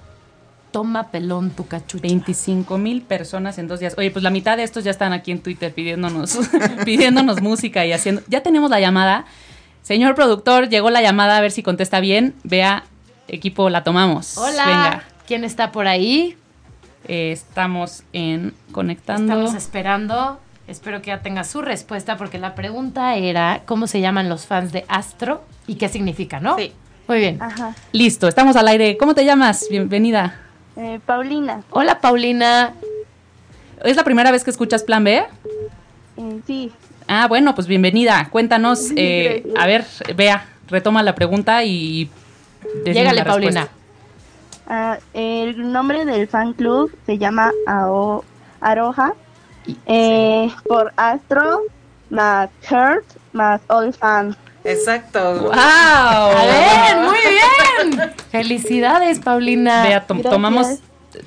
[0.76, 2.02] Toma pelón tu cachucha.
[2.02, 3.94] 25 mil personas en dos días.
[3.96, 6.38] Oye, pues la mitad de estos ya están aquí en Twitter pidiéndonos,
[6.84, 8.20] pidiéndonos música y haciendo.
[8.28, 9.24] Ya tenemos la llamada.
[9.80, 12.34] Señor productor, llegó la llamada a ver si contesta bien.
[12.44, 12.84] Vea,
[13.26, 14.36] equipo, la tomamos.
[14.36, 14.66] Hola.
[14.66, 16.36] Venga, ¿Quién está por ahí?
[17.08, 19.32] eh, estamos en conectando.
[19.32, 20.38] Estamos esperando.
[20.68, 24.72] Espero que ya tenga su respuesta porque la pregunta era cómo se llaman los fans
[24.72, 26.58] de Astro y qué significa, ¿no?
[26.58, 26.70] Sí.
[27.08, 27.40] Muy bien.
[27.40, 27.74] Ajá.
[27.92, 28.98] Listo, estamos al aire.
[28.98, 29.68] ¿Cómo te llamas?
[29.70, 30.42] Bienvenida.
[30.76, 32.74] Eh, Paulina, Hola Paulina.
[33.84, 35.24] ¿Es la primera vez que escuchas Plan B?
[36.16, 36.72] eh, sí,
[37.08, 38.28] Ah, bueno, pues bienvenida.
[38.30, 38.90] Cuéntanos.
[38.96, 39.84] eh, a ver,
[40.16, 42.10] vea, retoma la pregunta y.
[42.84, 43.68] la Paulina.
[44.68, 48.24] Ah, el nombre del fan club se llama Ao-
[48.60, 49.14] Aroha,
[49.86, 51.60] eh, por Astro,
[52.10, 54.36] más Heart, más All Fan.
[54.66, 55.34] Exacto.
[55.42, 55.52] ¡Wow!
[55.52, 57.16] A ver, muy
[57.98, 58.12] bien.
[58.30, 59.82] Felicidades Paulina.
[59.84, 60.32] Vea, tom- Gracias.
[60.34, 60.66] tomamos,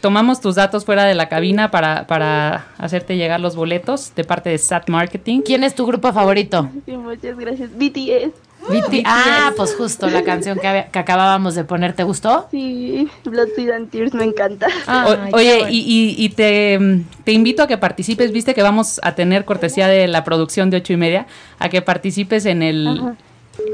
[0.02, 4.49] tomamos tus datos fuera de la cabina para, para hacerte llegar los boletos de parte
[4.49, 5.41] de SAT Marketing.
[5.41, 6.69] ¿Quién es tu grupo favorito?
[6.86, 7.69] Sí, muchas gracias.
[7.75, 8.32] BTS,
[8.69, 11.93] BT Ah, pues justo la canción que, había- que acabábamos de poner.
[11.93, 12.47] ¿Te gustó?
[12.52, 14.67] sí, Blood, Sweat and Tears me encanta.
[15.08, 15.69] O- qué oye, bueno.
[15.71, 16.78] y, y- y te,
[17.23, 20.78] te invito a que participes, viste que vamos a tener cortesía de la producción de
[20.78, 21.25] ocho y media,
[21.58, 23.15] a que participes en el Ajá.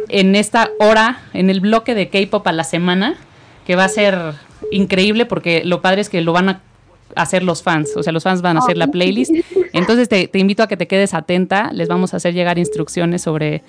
[0.10, 3.16] En esta hora, en el bloque de K-pop a la semana,
[3.66, 4.34] que va a ser
[4.72, 6.62] increíble porque lo padre es que lo van a
[7.16, 9.32] hacer los fans, o sea, los fans van a hacer la playlist.
[9.74, 13.22] Entonces te, te invito a que te quedes atenta, les vamos a hacer llegar instrucciones
[13.22, 13.64] sobre,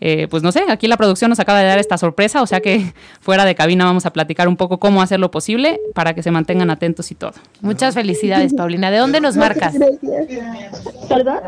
[0.00, 2.60] eh, pues no sé, aquí la producción nos acaba de dar esta sorpresa, o sea
[2.60, 6.22] que fuera de cabina vamos a platicar un poco cómo hacer lo posible para que
[6.22, 7.34] se mantengan atentos y todo.
[7.60, 8.90] Muchas felicidades Paulina.
[8.90, 9.74] ¿De dónde nos marcas?
[9.74, 10.82] Gracias.
[11.08, 11.40] ¿Perdón?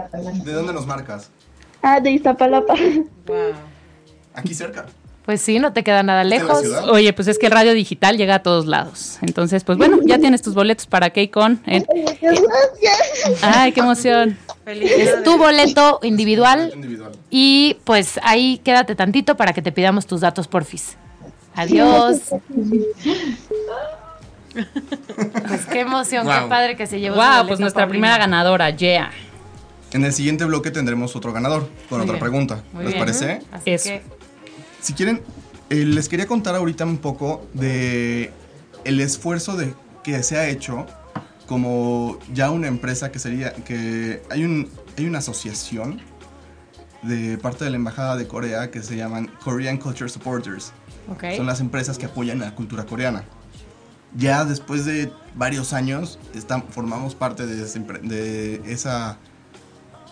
[0.44, 1.30] ¿De dónde nos marcas?
[1.82, 2.74] Ah, de Iztapalapa.
[3.26, 3.73] Wow.
[4.34, 4.86] Aquí cerca.
[5.24, 6.62] Pues sí, no te queda nada ¿Es de la lejos.
[6.90, 9.16] Oye, pues es que el radio digital llega a todos lados.
[9.22, 11.62] Entonces, pues bueno, ya tienes tus boletos para K-Con.
[11.66, 11.82] Eh.
[13.40, 14.36] Ay, qué emoción.
[14.66, 16.74] Es tu boleto individual
[17.30, 20.96] y pues ahí quédate tantito para que te pidamos tus datos porfis.
[21.54, 22.18] Adiós.
[24.52, 27.16] Pues qué emoción, qué padre que se llevó.
[27.16, 27.90] su Wow, pues nuestra Paulina.
[27.90, 29.10] primera ganadora, yeah.
[29.92, 32.18] En el siguiente bloque tendremos otro ganador con Muy otra bien.
[32.20, 32.62] pregunta.
[32.72, 32.98] Muy ¿Les bien.
[33.04, 33.42] parece?
[33.52, 33.88] Así Eso.
[33.88, 34.02] que
[34.84, 35.22] Si quieren,
[35.70, 38.30] eh, les quería contar ahorita un poco de
[38.84, 40.84] el esfuerzo de que se ha hecho
[41.46, 44.68] como ya una empresa que sería que hay un
[44.98, 46.02] hay una asociación
[47.02, 50.72] de parte de la embajada de Corea que se llaman Korean Culture Supporters.
[51.38, 53.24] Son las empresas que apoyan a la cultura coreana.
[54.16, 59.18] Ya después de varios años estam- formamos parte de, ese empre- de esa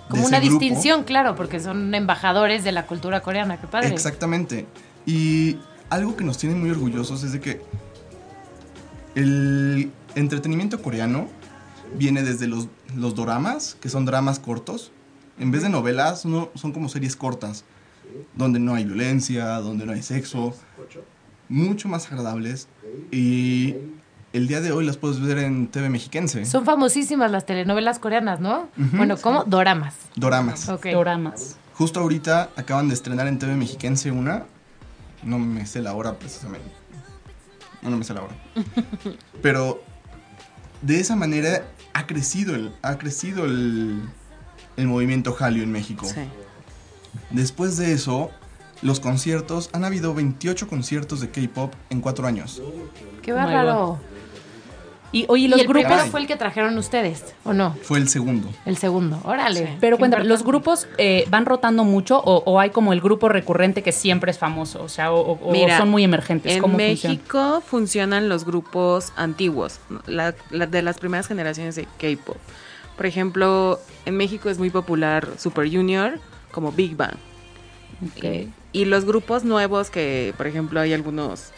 [0.08, 0.58] Como una grupo.
[0.58, 3.60] distinción, claro, porque son embajadores de la cultura coreana.
[3.60, 3.88] Qué padre.
[3.88, 4.66] Exactamente.
[5.06, 5.58] Y
[5.90, 7.60] algo que nos tiene muy orgullosos es de que
[9.14, 11.28] el entretenimiento coreano
[11.96, 14.92] viene desde los, los doramas, que son dramas cortos.
[15.38, 17.64] En vez de novelas, no, son como series cortas,
[18.34, 20.54] donde no hay violencia, donde no hay sexo,
[21.48, 22.68] mucho más agradables.
[23.10, 23.74] Y
[24.32, 26.44] el día de hoy las puedes ver en TV mexiquense.
[26.44, 28.68] Son famosísimas las telenovelas coreanas, ¿no?
[28.76, 29.44] Bueno, ¿cómo?
[29.44, 29.94] Doramas.
[30.16, 30.68] Doramas.
[30.68, 30.86] Ok.
[30.92, 31.56] Doramas.
[31.74, 34.44] Justo ahorita acaban de estrenar en TV mexiquense una.
[35.22, 36.70] No me sé la hora precisamente.
[37.82, 38.34] No, no me sé la hora.
[39.42, 39.82] Pero
[40.80, 44.02] de esa manera ha crecido el, ha crecido el,
[44.76, 46.06] el movimiento Hallyu en México.
[46.06, 46.20] Sí.
[47.30, 48.30] Después de eso,
[48.80, 52.62] los conciertos, han habido 28 conciertos de K-pop en cuatro años.
[53.22, 53.98] Qué Oh bárbaro.
[55.14, 55.86] Y oye, ¿Y los el grupos...
[55.88, 57.76] primero fue el que trajeron ustedes, o no?
[57.82, 58.48] Fue el segundo.
[58.64, 59.20] El segundo.
[59.24, 59.66] Órale.
[59.66, 59.72] Sí.
[59.78, 63.82] Pero cuéntame, ¿los grupos eh, van rotando mucho o, o hay como el grupo recurrente
[63.82, 64.82] que siempre es famoso?
[64.82, 66.52] O sea, o, o- o Mira, son muy emergentes.
[66.56, 67.14] En ¿Cómo funciona?
[67.14, 70.00] México funcionan los grupos antiguos, ¿no?
[70.06, 72.38] la- la- de las primeras generaciones de K-pop.
[72.96, 76.20] Por ejemplo, en México es muy popular Super Junior
[76.52, 77.16] como Big Bang.
[78.72, 81.50] Y los grupos nuevos que, por ejemplo, hay algunos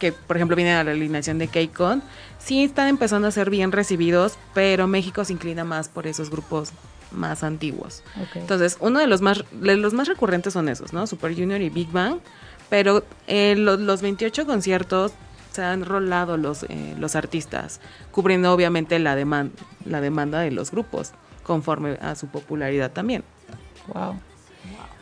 [0.00, 2.02] que, por ejemplo, vienen a la alineación de K-Con,
[2.40, 6.72] sí están empezando a ser bien recibidos, pero México se inclina más por esos grupos
[7.12, 8.02] más antiguos.
[8.40, 11.06] Entonces, uno de los más de los más recurrentes son esos, ¿no?
[11.06, 12.18] Super Junior y Big Bang,
[12.68, 15.12] pero eh, lo- los 28 conciertos
[15.52, 17.80] se han rolado los, eh, los artistas,
[18.12, 19.16] cubriendo obviamente la,
[19.84, 21.10] la demanda de los grupos,
[21.42, 23.22] conforme a su popularidad también.
[23.92, 24.20] Wow.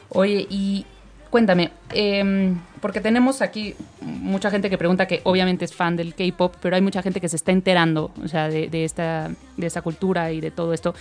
[0.09, 0.87] Oye, y
[1.31, 6.55] cuéntame, em, porque tenemos aquí mucha gente que pregunta que obviamente es fan del K-pop,
[6.61, 9.83] pero hay mucha gente que se está enterando, o sea, de, de esta, de esta
[9.83, 10.95] cultura y de todo esto.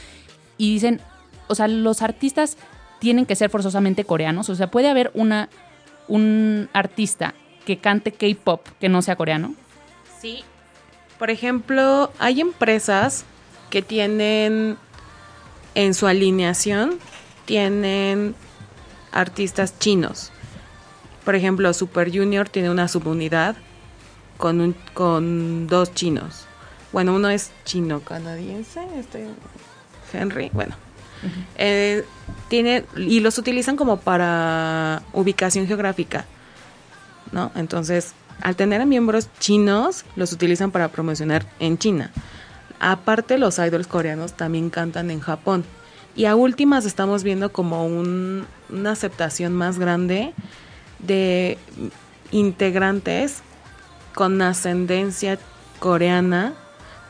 [0.57, 1.01] Y dicen,
[1.47, 2.57] o sea, los artistas
[2.99, 4.49] tienen que ser forzosamente coreanos.
[4.49, 5.49] O sea, puede haber una
[6.07, 7.33] un artista
[7.65, 9.53] que cante K-pop que no sea coreano.
[10.19, 10.43] Sí.
[11.19, 13.25] Por ejemplo, hay empresas
[13.69, 14.77] que tienen
[15.75, 16.97] en su alineación,
[17.45, 18.35] tienen
[19.17, 20.31] artistas chinos.
[21.25, 23.55] Por ejemplo, Super Junior tiene una subunidad
[24.37, 26.45] con, un, con dos chinos.
[26.93, 29.27] Bueno, uno es chino-canadiense, este
[30.13, 30.75] Henry, bueno.
[31.57, 32.05] Eh,
[32.47, 36.25] tiene, y los utilizan como para ubicación geográfica.
[37.31, 37.51] ¿no?
[37.55, 42.11] Entonces, al tener a miembros chinos, los utilizan para promocionar en China.
[42.79, 45.65] Aparte, los idols coreanos también cantan en Japón.
[46.17, 50.33] Y a últimas estamos viendo como un- una aceptación más grande
[50.99, 51.57] de
[52.31, 53.41] integrantes
[54.15, 55.37] con ascendencia
[55.79, 56.53] coreana,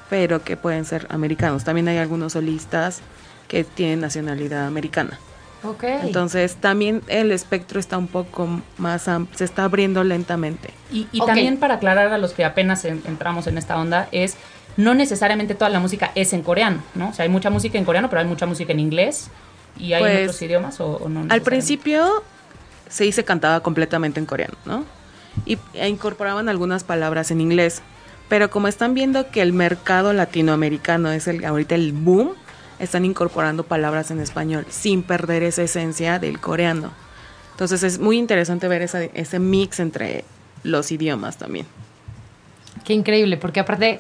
[0.10, 1.64] pero que pueden ser americanos.
[1.64, 3.00] También hay algunos solistas
[3.48, 5.18] que tienen nacionalidad americana.
[5.64, 5.84] Ok.
[5.86, 10.70] Entonces también el espectro está un poco más amplio, se está abriendo lentamente.
[10.92, 14.36] Y, y también para aclarar a los que apenas en- entramos en esta onda, es
[14.78, 17.10] no necesariamente toda la música es en coreano, ¿no?
[17.10, 19.30] O sea, hay mucha música en coreano, pero hay mucha música en inglés
[19.78, 21.26] y hay en Pues, otros idiomas o, o no.
[21.30, 22.24] Al principio
[22.90, 24.86] se se cantaba completamente en coreano, ¿no?
[25.46, 27.82] Y e incorporaban algunas palabras en inglés,
[28.30, 32.32] pero como están viendo que el mercado latinoamericano es el ahorita el boom,
[32.80, 36.92] están incorporando palabras en español sin perder esa esencia del coreano.
[37.52, 40.24] Entonces es muy interesante ver esa- ese mix entre
[40.64, 41.66] los idiomas también.
[42.84, 44.00] Qué increíble, porque aparte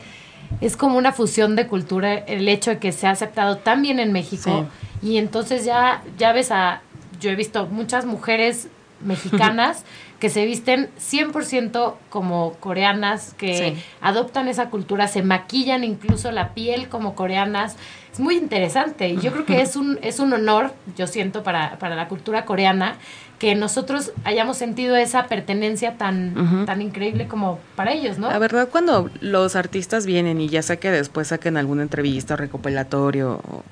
[0.61, 3.99] es como una fusión de cultura el hecho de que se ha aceptado tan bien
[3.99, 4.67] en México.
[5.01, 6.81] Y entonces ya ya ves a
[7.19, 8.67] yo he visto muchas mujeres
[9.01, 9.83] mexicanas
[10.19, 13.83] que se visten 100% como coreanas, que Sí.
[14.01, 17.75] adoptan esa cultura, se maquillan incluso la piel como coreanas.
[18.11, 21.77] Es muy interesante y yo creo que es un, es un honor, yo siento, para,
[21.77, 22.95] para la cultura coreana,
[23.37, 28.31] que nosotros hayamos sentido esa pertenencia tan, tan increíble como para ellos, ¿no?
[28.31, 33.33] La verdad, cuando los artistas vienen y ya sea que después saquen alguna entrevista, recopilatorio
[33.47, 33.63] o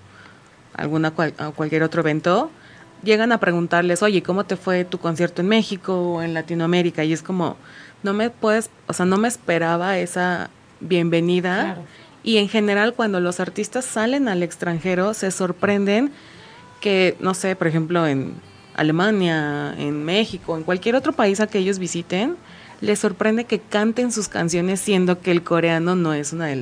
[0.77, 2.51] alguna cual- o cualquier otro evento,
[3.03, 7.03] llegan a preguntarles, oye, ¿cómo te fue tu concierto en México o en Latinoamérica?
[7.03, 7.57] Y es como,
[8.03, 11.61] no me puedes, o sea, no me esperaba esa bienvenida.
[11.61, 11.81] Claro.
[12.23, 16.11] Y en general, cuando los artistas salen al extranjero, se sorprenden
[16.81, 18.33] que, no sé, por ejemplo, en
[18.75, 22.35] Alemania, en México, en cualquier otro país a que ellos visiten,
[22.81, 26.53] les sorprende que canten sus canciones siendo que el coreano no es una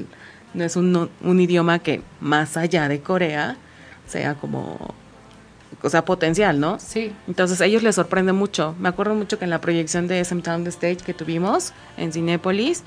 [0.53, 3.57] no es un, un idioma que más allá de Corea
[4.05, 4.93] sea como
[5.83, 6.79] o sea potencial, ¿no?
[6.79, 7.11] Sí.
[7.27, 8.73] Entonces a ellos les sorprende mucho.
[8.79, 12.83] Me acuerdo mucho que en la proyección de SM Town Stage que tuvimos en Cinépolis,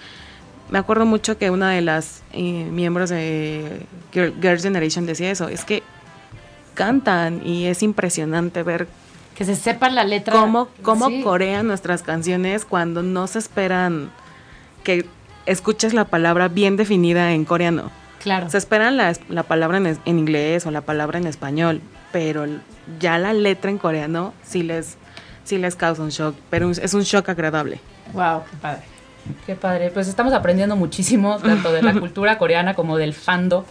[0.71, 3.83] me acuerdo mucho que una de las eh, miembros de
[4.13, 5.83] Girl- Girls' Generation decía eso, es que
[6.75, 8.89] cantan y es impresionante ver
[9.37, 10.33] Que se sepan la letra.
[10.35, 11.23] cómo, cómo Sí.
[11.23, 14.11] corean nuestras canciones cuando no se esperan
[14.85, 15.07] que
[15.47, 17.91] escuches la palabra bien definida en coreano.
[18.27, 18.51] Claro.
[18.51, 22.45] Se esperan la, la palabra en, inglés o la palabra en español, pero
[22.99, 24.97] ya la letra en coreano sí les,
[25.45, 27.79] sí les causa un shock, pero es un shock agradable.
[28.15, 28.83] Wow, qué padre.
[29.47, 29.91] Qué padre.
[29.93, 33.65] Pues estamos aprendiendo muchísimo, tanto de la cultura coreana como del fando.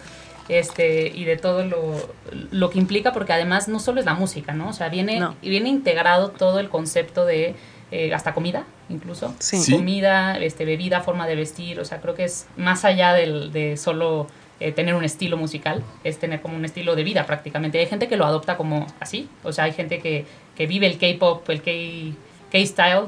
[0.47, 2.15] Este, y de todo lo,
[2.51, 4.69] lo que implica, porque además no solo es la música, ¿no?
[4.69, 5.35] O sea, viene, No.
[5.41, 7.55] y viene integrado todo el concepto de
[7.91, 9.35] eh, hasta comida, incluso.
[9.39, 9.57] Sí.
[9.57, 9.75] Sí.
[9.75, 13.75] Comida, este, bebida, forma de vestir, o sea, creo que es más allá del, de
[13.75, 14.27] solo
[14.59, 17.79] eh, tener un estilo musical, es tener como un estilo de vida prácticamente.
[17.79, 20.25] Hay gente que lo adopta como así, o sea, hay gente que,
[20.55, 22.17] que vive el K-pop, el K-
[22.51, 23.07] K-style.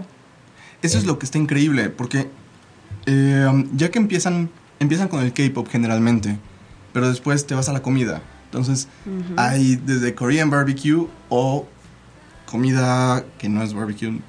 [0.82, 2.30] Eso es lo que está increíble, porque
[3.06, 6.38] eh, ya que empiezan, empiezan con el K-pop generalmente,
[6.94, 8.22] pero después te vas a la comida.
[8.46, 8.88] Entonces,
[9.36, 11.68] hay desde Korean barbecue o
[12.46, 14.20] comida que no es barbecue,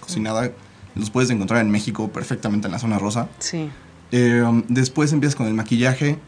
[0.00, 0.50] cocinada,
[0.96, 3.28] los puedes encontrar en México perfectamente en la zona rosa.
[3.38, 3.70] Sí.
[4.10, 6.18] Eh, después empiezas con el maquillaje.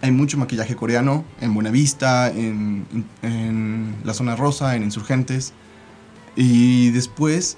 [0.00, 2.86] Hay mucho maquillaje coreano en Buenavista, en,
[3.22, 5.52] en la zona rosa, en Insurgentes.
[6.36, 7.56] Y después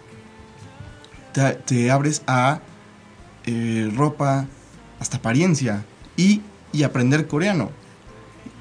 [1.32, 2.60] te, te abres a
[3.44, 4.46] eh, ropa,
[4.98, 5.84] hasta apariencia
[6.16, 6.40] y,
[6.72, 7.70] y aprender coreano.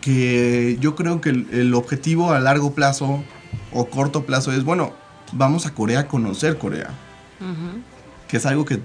[0.01, 3.23] Que yo creo que el, el objetivo a largo plazo
[3.71, 4.93] o corto plazo es, bueno,
[5.31, 6.89] vamos a Corea a conocer Corea.
[8.27, 8.79] Que es algo que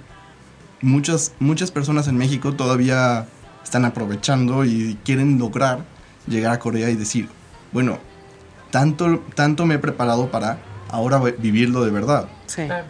[0.81, 3.27] muchas, muchas personas en México todavía
[3.65, 5.81] están aprovechando y quieren lograr
[6.29, 7.29] llegar a Corea y decir,
[7.73, 7.99] bueno,
[8.71, 10.59] tanto, tanto me he preparado para
[10.91, 12.29] ahora vi- vivirlo de verdad.
[12.47, 12.67] Sí.
[12.67, 12.85] Claro.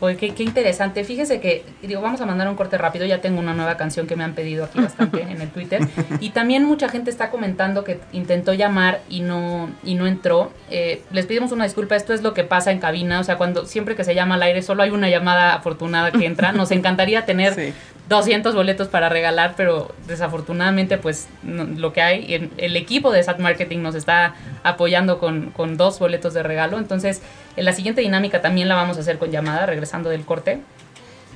[0.00, 1.02] Oye, qué, qué interesante.
[1.04, 3.06] Fíjese que, digo, vamos a mandar un corte rápido.
[3.06, 5.86] Ya tengo una nueva canción que me han pedido aquí bastante en el Twitter.
[6.20, 10.52] Y también mucha gente está comentando que intentó llamar y no, y no entró.
[10.70, 11.96] Eh, les pedimos una disculpa.
[11.96, 13.20] Esto es lo que pasa en cabina.
[13.20, 16.26] O sea, cuando siempre que se llama al aire, solo hay una llamada afortunada que
[16.26, 16.52] entra.
[16.52, 17.72] Nos encantaría tener Sí.
[18.08, 23.38] 200 boletos para regalar, pero desafortunadamente, pues lo que hay, el, el equipo de SAT
[23.38, 26.78] Marketing nos está apoyando con, con dos boletos de regalo.
[26.78, 27.22] Entonces,
[27.56, 30.60] en la siguiente dinámica también la vamos a hacer con llamada, regresando del corte.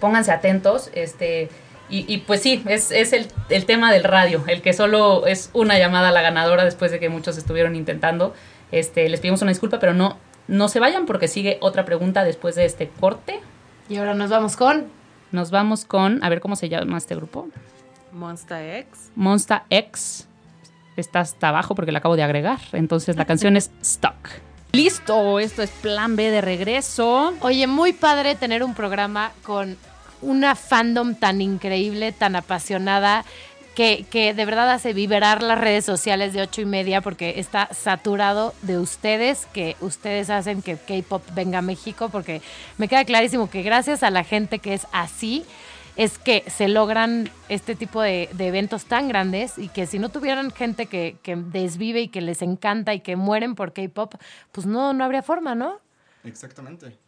[0.00, 1.48] Pónganse atentos, este.
[1.90, 5.48] Y, y pues sí, es, es el, el tema del radio, el que solo es
[5.54, 8.34] una llamada a la ganadora después de que muchos estuvieron intentando.
[8.72, 12.56] Este, les pedimos una disculpa, pero no, no se vayan porque sigue otra pregunta después
[12.56, 13.40] de este corte.
[13.88, 14.97] Y ahora nos vamos con
[15.32, 17.48] Nos vamos con, a ver cómo se llama este grupo.
[18.12, 19.10] Monster X.
[19.14, 20.26] Monsta X
[20.96, 22.58] está hasta abajo porque la acabo de agregar.
[22.72, 24.28] Entonces la canción es Stuck.
[24.72, 27.34] Listo, esto es Plan B de regreso.
[27.40, 29.76] Oye, muy padre tener un programa con
[30.20, 33.24] una fandom tan increíble, tan apasionada,
[33.78, 37.72] que, que de verdad hace vibrar las redes sociales de ocho y media porque está
[37.72, 42.42] saturado de ustedes, que ustedes hacen que K-Pop venga a México, porque
[42.76, 45.44] me queda clarísimo que gracias a la gente que es así,
[45.94, 50.08] es que se logran este tipo de, de eventos tan grandes y que si no
[50.08, 54.16] tuvieran gente que, que desvive y que les encanta y que mueren por K-Pop,
[54.50, 55.78] pues no, no habría forma, ¿no?
[56.24, 56.98] Exactamente.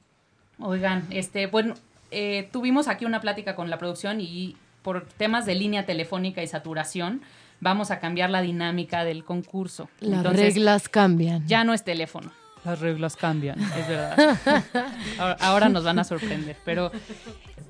[0.61, 1.75] Oigan, este, bueno,
[2.13, 6.47] eh, tuvimos aquí una plática con la producción y por temas de línea telefónica y
[6.47, 7.23] saturación
[7.61, 9.89] vamos a cambiar la dinámica del concurso.
[10.01, 11.47] Las Entonces, reglas cambian.
[11.47, 12.31] ya no es teléfono.
[12.65, 14.37] Las reglas cambian, es verdad.
[15.19, 16.91] ahora, ahora nos van a sorprender, pero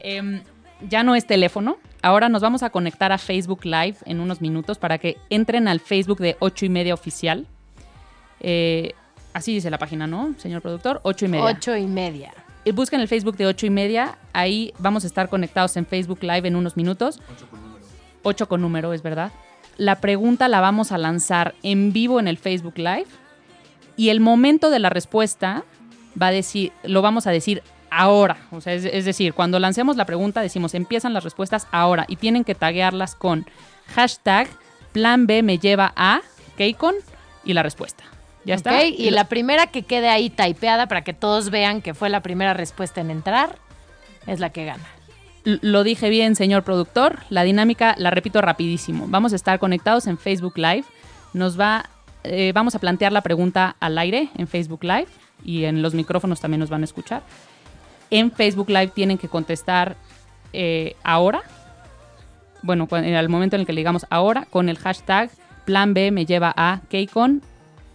[0.01, 0.43] em,
[0.89, 1.79] ya no es teléfono.
[2.03, 5.79] Ahora nos vamos a conectar a Facebook Live en unos minutos para que entren al
[5.81, 7.47] Facebook de 8 y media oficial.
[8.41, 8.95] Eh,
[9.33, 11.01] así dice la página, ¿no, señor productor?
[11.05, 11.45] 8 y media.
[11.45, 12.33] Ocho y media.
[12.65, 14.19] Eh, Busquen el Facebook de 8 y media.
[14.33, 17.21] Ahí vamos a estar conectados en Facebook Live en unos minutos.
[18.23, 19.33] 8 con número, es verdad.
[19.77, 23.07] La pregunta la vamos a lanzar en vivo en el Facebook Live.
[23.97, 25.65] Y el momento de la respuesta
[26.21, 28.39] va a decir, lo vamos a decir ahora.
[28.51, 32.05] O sea, es, es decir, cuando lancemos la pregunta, decimos empiezan las respuestas ahora.
[32.09, 33.47] Y tienen que taguearlas con
[33.95, 34.49] hashtag
[34.93, 36.21] plan B me lleva a
[36.57, 36.95] Keikon
[37.45, 38.05] y la respuesta.
[38.45, 38.85] ¿Ya está?
[38.85, 42.55] Y la primera que quede ahí typeada para que todos vean que fue la primera
[42.55, 43.57] respuesta en entrar
[44.27, 44.85] es la que gana.
[45.45, 47.19] Lo dije bien, señor productor.
[47.31, 49.07] La dinámica la repito rapidísimo.
[49.09, 50.85] Vamos a estar conectados en Facebook Live.
[51.33, 51.89] Nos va,
[52.25, 55.07] eh, vamos a plantear la pregunta al aire en Facebook Live
[55.45, 57.23] y en los micrófonos también nos van a escuchar.
[58.11, 59.97] En Facebook Live tienen que contestar
[60.53, 61.43] eh, ahora.
[62.63, 65.31] Bueno, cu- al momento en el que le digamos ahora con el hashtag
[65.65, 67.43] Plan B me lleva a Kcon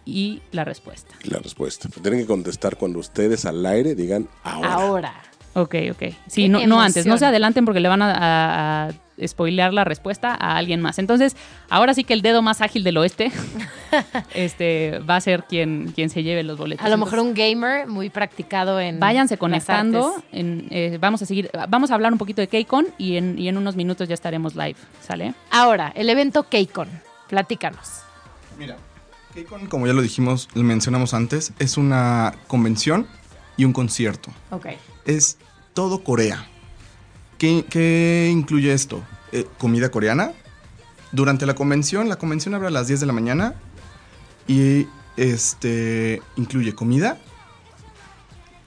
[0.05, 1.15] y la respuesta.
[1.23, 1.89] La respuesta.
[2.01, 4.73] Tienen que contestar cuando ustedes al aire digan ahora.
[4.73, 5.13] Ahora.
[5.57, 6.03] Ok, ok.
[6.27, 8.91] Sí, no, no antes, no se adelanten porque le van a, a- a
[9.25, 10.99] spoilear la respuesta a alguien más.
[10.99, 11.37] Entonces,
[11.69, 13.31] ahora sí que el dedo más ágil del oeste
[14.33, 16.85] este, va a ser quien, quien se lleve los boletos.
[16.85, 18.99] A lo mejor Entonces, un gamer muy practicado en.
[18.99, 20.21] Váyanse conectando.
[20.33, 23.47] en, eh, vamos a seguir, vamos a hablar un poquito de KCON y en, y
[23.47, 24.75] en unos minutos ya estaremos live.
[25.01, 25.33] ¿Sale?
[25.51, 26.89] Ahora, el evento KCON.
[27.29, 28.01] Platícanos.
[28.59, 28.75] Mira,
[29.35, 33.05] KCON, como ya lo dijimos, lo mencionamos antes, es una convención
[33.57, 34.31] y un concierto.
[34.51, 34.67] Ok.
[35.05, 35.37] Es
[35.73, 36.47] todo Corea.
[37.37, 39.03] ¿Qué, qué incluye esto?
[39.31, 40.31] Eh, comida coreana.
[41.11, 43.55] Durante la convención, la convención abre a las 10 de la mañana
[44.47, 47.17] y este incluye comida,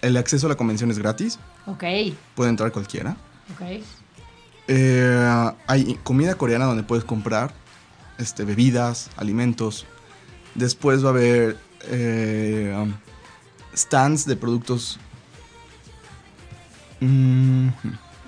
[0.01, 1.85] el acceso a la convención es gratis, Ok,
[2.35, 3.17] puede entrar cualquiera.
[3.53, 3.83] ok.
[4.69, 7.53] Eh, hay comida coreana donde puedes comprar
[8.19, 9.87] este, bebidas, alimentos.
[10.59, 12.93] Después va a haber eh, um,
[13.75, 14.99] stands de productos.
[17.01, 17.69] mm,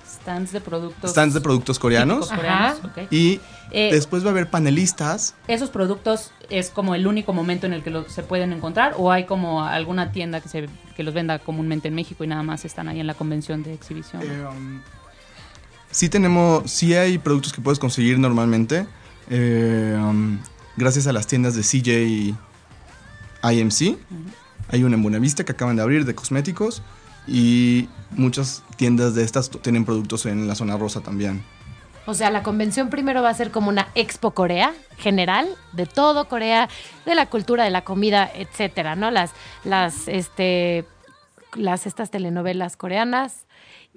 [0.07, 1.11] Stands de productos.
[1.11, 2.31] stands de productos coreanos.
[2.31, 2.75] Ajá.
[3.09, 3.39] Y
[3.73, 5.33] Eh, después va a haber panelistas.
[5.47, 9.11] ¿Esos productos es como el único momento en el que los, se pueden encontrar o
[9.11, 12.65] hay como alguna tienda que, se, que los venda comúnmente en México y nada más
[12.65, 14.21] están ahí en la convención de exhibición?
[14.23, 14.81] Eh, um,
[15.89, 18.85] sí tenemos, sí hay productos que puedes conseguir normalmente.
[19.29, 20.37] eh, um,
[20.77, 22.35] gracias a las tiendas de CJ
[23.43, 23.97] IMC.
[24.69, 26.81] Hay una en Buenavista que acaban de abrir de cosméticos.
[27.27, 31.43] Y muchas tiendas de estas tienen productos en la zona rosa también.
[32.07, 36.27] O sea, la convención primero va a ser como una expo Corea general de todo
[36.27, 36.67] Corea,
[37.05, 39.11] de la cultura, de la comida, etcétera, ¿no?
[39.11, 39.31] Las,
[39.63, 40.85] las, este,
[41.55, 43.45] las estas telenovelas coreanas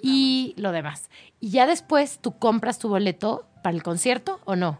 [0.00, 1.08] y lo demás.
[1.40, 4.78] Y ya después tú compras tu boleto para el concierto o no?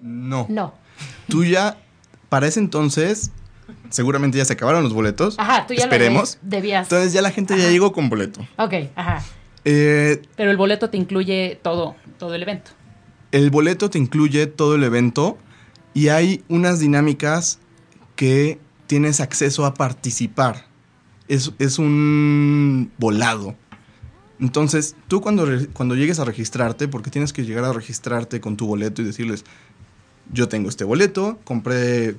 [0.00, 0.46] No.
[0.48, 0.74] No.
[1.28, 1.78] Tú ya,
[2.28, 3.30] para ese entonces,
[3.90, 5.36] seguramente ya se acabaron los boletos.
[5.38, 6.38] Ajá, tú ya Esperemos.
[6.42, 6.86] lo de- debías.
[6.86, 8.40] Entonces ya la gente ya llegó con boleto.
[8.58, 9.22] Ok, ajá.
[9.64, 12.72] Eh, Pero el boleto te incluye todo, todo el evento.
[13.30, 15.38] El boleto te incluye todo el evento
[15.94, 17.60] y hay unas dinámicas
[18.16, 20.66] que tienes acceso a participar.
[21.28, 23.54] Es, es un volado.
[24.40, 28.66] Entonces, tú cuando, cuando llegues a registrarte, porque tienes que llegar a registrarte con tu
[28.66, 29.44] boleto y decirles,
[30.32, 32.16] yo tengo este boleto, compré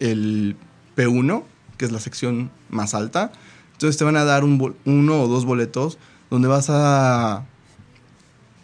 [0.00, 0.56] el
[0.96, 1.44] P1,
[1.76, 3.32] que es la sección más alta,
[3.72, 7.44] entonces te van a dar un uno o dos boletos donde vas a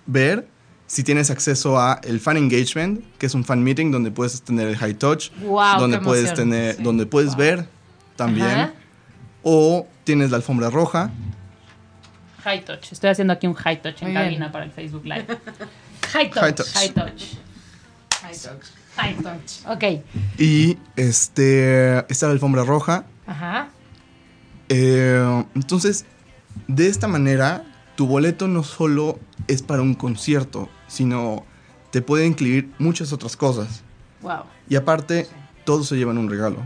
[0.06, 0.46] ver
[0.86, 4.68] si tienes acceso a el fan engagement, que es un fan meeting donde puedes tener
[4.68, 6.50] el high touch, Guau, donde puedes emoción.
[6.50, 7.66] tener, donde puedes ver
[8.14, 8.72] también, Ajá.
[9.42, 11.10] o tienes la alfombra roja.
[12.44, 12.92] High touch.
[12.92, 14.22] Estoy haciendo aquí un high touch en Muy bien.
[14.24, 15.26] cabina para el Facebook Live.
[16.12, 16.42] High touch.
[16.42, 16.72] High touch.
[16.74, 17.22] High touch.
[18.96, 19.66] High touch.
[19.68, 19.84] Ok.
[20.38, 23.04] Y este está la alfombra roja.
[23.26, 23.68] Ajá.
[24.68, 26.06] Eh, entonces,
[26.66, 27.64] de esta manera,
[27.96, 29.18] tu boleto no solo
[29.48, 31.44] es para un concierto, sino
[31.90, 33.82] te puede incluir muchas otras cosas.
[34.22, 34.44] Wow.
[34.68, 35.28] Y aparte,
[35.64, 36.58] todos se llevan un regalo.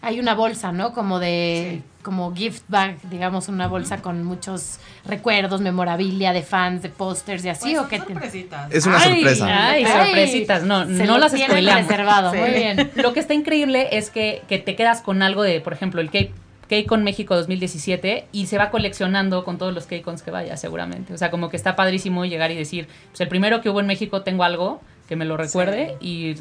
[0.00, 0.92] Hay una bolsa, ¿no?
[0.92, 6.88] Como de, como gift bag, digamos, una bolsa con muchos recuerdos, memorabilia de fans, de
[6.88, 7.98] pósters y así, Pues ¿o qué?
[8.00, 8.70] te- sorpresitas.
[8.72, 9.68] Es una Ay, sorpresa.
[9.70, 10.62] Ay, sorpresitas.
[10.62, 11.88] No, se no las spoileamos.
[11.88, 12.38] reservado, Sí.
[12.38, 12.90] muy bien.
[12.96, 16.10] Lo que está increíble es que, que te quedas con algo de, por ejemplo, el
[16.10, 16.28] K-
[16.68, 21.12] KCON México 2017 y se va coleccionando con todos los KCONs que vaya, seguramente.
[21.12, 23.86] O sea, como que está padrísimo llegar y decir, pues el primero que hubo en
[23.86, 26.36] México tengo algo que me lo recuerde y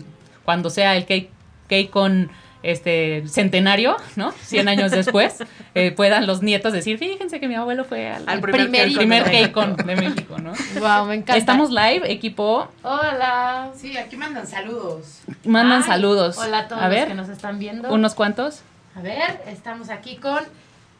[0.45, 1.27] cuando sea el K-
[1.69, 2.29] KCON
[2.63, 4.31] este centenario, ¿no?
[4.31, 5.43] 100 años después,
[5.75, 9.23] eh, puedan los nietos decir, fíjense que mi abuelo fue al, primer primer, KCON primer
[9.23, 9.61] de México".
[9.61, 10.51] KCON de México, ¿no?
[10.79, 11.37] Wow, me encanta.
[11.37, 12.67] Estamos live, equipo.
[12.83, 13.71] Hola.
[13.75, 15.21] Sí, aquí mandan saludos.
[15.45, 16.37] Mandan Ay, saludos.
[16.37, 17.93] Hola a todos A los ver, que nos están viendo.
[17.93, 18.61] unos cuantos.
[18.95, 20.39] A ver, estamos aquí con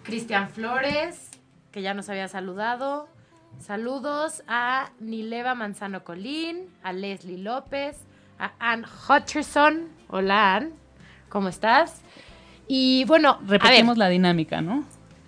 [0.04, 1.32] Cristian Flores,
[1.72, 3.08] que ya nos había saludado.
[3.60, 7.98] Saludos a Nileva Manzano Colín, a Leslie López,
[8.40, 9.88] a Ann Hutcherson.
[10.10, 10.74] Hola, Ann.
[11.30, 12.02] ¿Cómo estás?
[12.68, 14.84] Y bueno, Repetimos la dinámica, ¿no?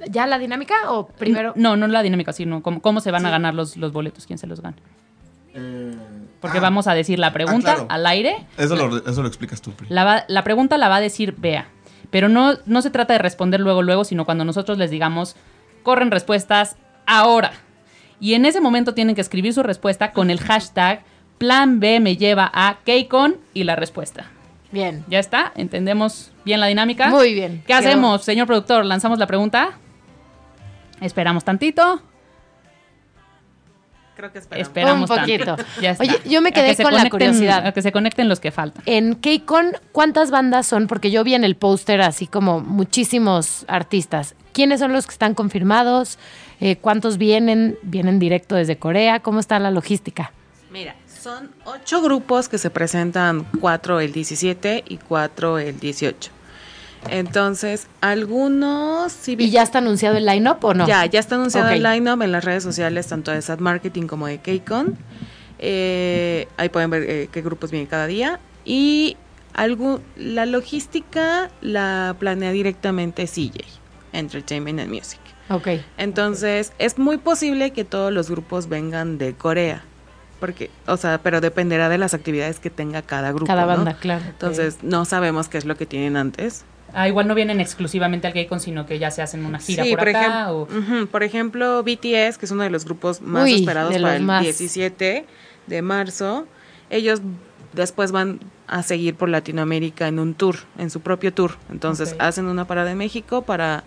[0.10, 1.52] ¿ya la dinámica o primero?
[1.58, 4.39] No, no la dinámica, sino cómo, cómo se van a ganar los, los boletos, quién
[4.39, 4.78] se los gana.
[6.39, 7.88] Porque Ah, vamos a decir la pregunta claro.
[7.89, 8.45] al aire.
[8.58, 9.88] Eso lo, eso lo explicas tú, Pri.
[9.89, 11.68] La, va- la pregunta la va a decir Bea.
[12.12, 15.36] Pero no, no se trata de responder luego, luego, sino cuando nosotros les digamos,
[15.84, 17.52] corren respuestas ahora.
[18.22, 21.04] Y en ese momento tienen que escribir su respuesta con el hashtag
[21.38, 24.26] Plan B me lleva a KCON y la respuesta.
[24.72, 25.03] Bien.
[25.07, 25.51] ¿Ya está?
[25.55, 27.07] ¿Entendemos bien la dinámica?
[27.09, 27.59] Muy bien.
[27.61, 27.78] ¿Qué Quedó.
[27.80, 28.86] hacemos, señor productor?
[28.86, 29.72] ¿Lanzamos la pregunta?
[31.01, 32.01] Esperamos tantito.
[34.15, 34.67] Creo que esperamos.
[34.67, 35.45] Esperamos Un poquito.
[35.55, 35.63] tanto.
[35.82, 36.03] Ya está.
[36.03, 37.65] Oye, yo me quedé que con la curiosidad.
[37.65, 38.84] A que se conecten los que faltan.
[38.86, 40.88] En KCON, ¿cuántas bandas son?
[40.88, 44.36] Porque yo vi en el póster así como muchísimos artistas.
[44.51, 46.20] ¿Quiénes son los que están confirmados?
[46.59, 47.78] Eh, ¿Cuántos vienen?
[47.82, 49.22] ¿Vienen directo desde Corea?
[49.22, 50.34] ¿Cómo está la logística?
[50.70, 56.32] Mira, son ocho grupos que se presentan, cuatro el 17 y cuatro el 18.
[57.09, 60.88] Entonces, algunos ¿Y ya está anunciado el line-up o no?
[60.88, 64.28] Ya, ya está anunciado el line-up en las redes sociales, tanto de Sad Marketing como
[64.28, 64.97] de KCON.
[65.59, 68.39] Eh, ahí pueden ver eh, qué grupos vienen cada día.
[68.65, 69.17] Y
[69.53, 73.65] algún, la logística la planea directamente CJ,
[74.13, 75.20] Entertainment and Music.
[75.49, 75.67] Ok.
[75.97, 79.84] Entonces, es muy posible que todos los grupos vengan de Corea.
[80.40, 83.48] Porque, o sea, pero dependerá de las actividades que tenga cada grupo.
[83.48, 83.68] Cada ¿no?
[83.68, 84.24] banda, claro.
[84.28, 86.64] Entonces, no sabemos qué es lo que tienen antes.
[86.94, 89.92] Ah, igual no vienen exclusivamente al KCON, sino que ya se hacen una gira Sí,
[89.92, 90.52] por, por, acá.
[90.54, 90.68] o-
[91.12, 94.42] por ejemplo, BTS, que es uno de los grupos más Uy, esperados para el más.
[94.42, 95.26] 17
[95.68, 96.48] de marzo,
[96.90, 97.22] ellos
[97.74, 101.58] después van a seguir por Latinoamérica en un tour, en su propio tour.
[101.70, 103.84] Entonces hacen una parada en México para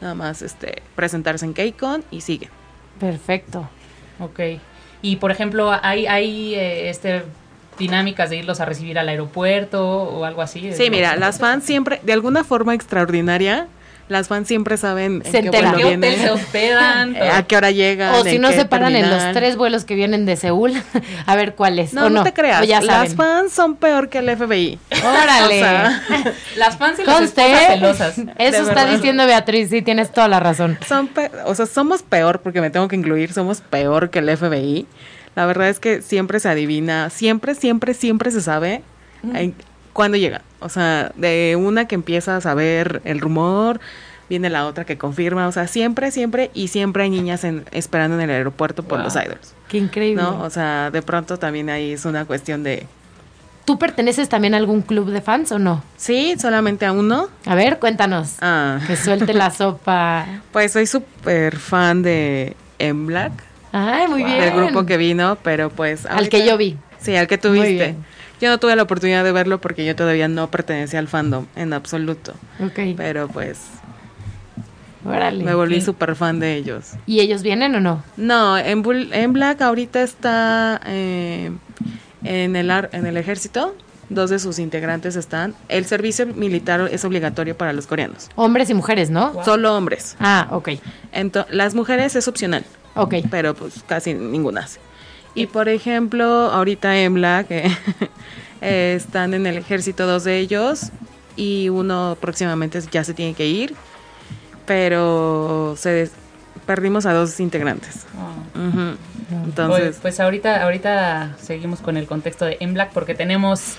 [0.00, 2.50] nada más este presentarse en KCON y siguen.
[3.00, 3.68] Perfecto.
[4.20, 4.40] Ok.
[5.02, 7.22] Y por ejemplo, ¿hay, hay eh, este,
[7.78, 10.72] dinámicas de irlos a recibir al aeropuerto o algo así?
[10.72, 13.68] Sí, mira, las fans siempre, de alguna forma extraordinaria,
[14.08, 15.72] las fans siempre saben en Se qué enteran.
[15.74, 17.16] vuelo ¿Qué hotel vienen, se hospedan?
[17.16, 18.14] eh, a qué hora llegan.
[18.14, 20.72] O si en no se paran en los tres vuelos que vienen de Seúl,
[21.26, 21.92] a ver cuáles.
[21.94, 22.66] No, o no, te creas.
[22.66, 24.78] Ya Las fans son peor que el FBI.
[25.04, 25.56] Órale.
[25.56, 26.02] O sea,
[26.56, 28.18] Las fans y las esposas celosas.
[28.18, 28.92] Eso está verdad.
[28.94, 30.78] diciendo Beatriz, sí, tienes toda la razón.
[30.86, 31.10] son
[31.46, 34.86] o sea, somos peor, porque me tengo que incluir, somos peor que el FBI.
[35.36, 38.82] La verdad es que siempre se adivina, siempre, siempre, siempre se sabe
[39.34, 39.54] en-
[39.92, 40.42] cuándo llega.
[40.60, 43.80] O sea, de una que empieza a saber el rumor,
[44.28, 45.46] viene la otra que confirma.
[45.48, 49.04] O sea, siempre, siempre, y siempre hay niñas en- esperando en el aeropuerto por Wow.
[49.04, 49.54] los idols.
[49.68, 50.22] Qué increíble.
[50.22, 50.42] ¿No?
[50.42, 52.86] O sea, de pronto también ahí es una cuestión de.
[53.64, 55.82] ¿Tú perteneces también a algún club de fans o no?
[55.98, 57.28] Sí, solamente a uno.
[57.44, 58.36] A ver, cuéntanos.
[58.40, 60.24] Ah, Que suelte la sopa.
[60.52, 63.32] pues soy súper fan de M Black,
[63.72, 64.40] Ay, muy bien.
[64.40, 66.06] del grupo que vino, pero pues.
[66.06, 66.78] Al que yo vi.
[66.98, 67.74] Sí, al que Muy tuviste.
[67.74, 68.04] bien.
[68.40, 71.72] Yo no tuve la oportunidad de verlo porque yo todavía no pertenecía al fandom en
[71.72, 72.34] absoluto.
[72.60, 72.94] Ok.
[72.96, 73.58] Pero pues
[75.04, 75.44] Órale.
[75.44, 75.82] me volví Sí.
[75.86, 76.92] súper fan de ellos.
[77.06, 78.02] ¿Y ellos vienen o no?
[78.16, 81.50] No, en, Bull- en Black ahorita está eh,
[82.24, 83.74] en, el ar- en el ejército.
[84.10, 85.54] Dos de sus integrantes están.
[85.68, 88.28] El servicio militar es obligatorio para los coreanos.
[88.36, 89.44] Hombres y mujeres, ¿no?
[89.44, 90.16] Solo hombres.
[90.18, 90.70] Ah, ok.
[91.12, 92.64] Ento- las mujeres es opcional.
[92.94, 93.14] Ok.
[93.30, 94.80] pero pues casi ninguna hace.
[95.40, 97.46] Y por ejemplo, ahorita en Black
[98.60, 100.90] eh, están en el ejército dos de ellos
[101.36, 103.74] y uno próximamente ya se tiene que ir,
[104.66, 106.12] pero se des-
[106.66, 108.04] perdimos a dos integrantes.
[108.16, 108.34] Ah.
[109.28, 113.76] Pues, Entonces, pues ahorita, ahorita seguimos con el contexto de En Black porque tenemos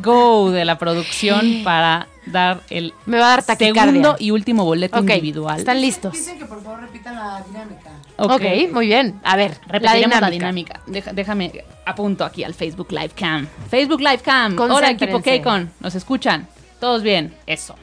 [0.00, 4.98] go de la producción para dar el Me va a dar segundo y último boleto
[4.98, 5.58] individual.
[5.58, 6.12] ¿Están listos?
[6.12, 7.90] Dicen que por favor repitan la dinámica.
[8.26, 9.20] Ok, muy bien.
[9.24, 10.80] A ver, Repetiremos la la dinámica.
[10.86, 13.46] Deja- déjame apunto aquí al Facebook Live Cam.
[13.68, 14.58] Facebook Live Cam.
[14.58, 15.70] Hola equipo K-Con.
[15.80, 16.48] ¿Nos escuchan?
[16.80, 17.34] ¿Todos bien?
[17.46, 17.76] Eso.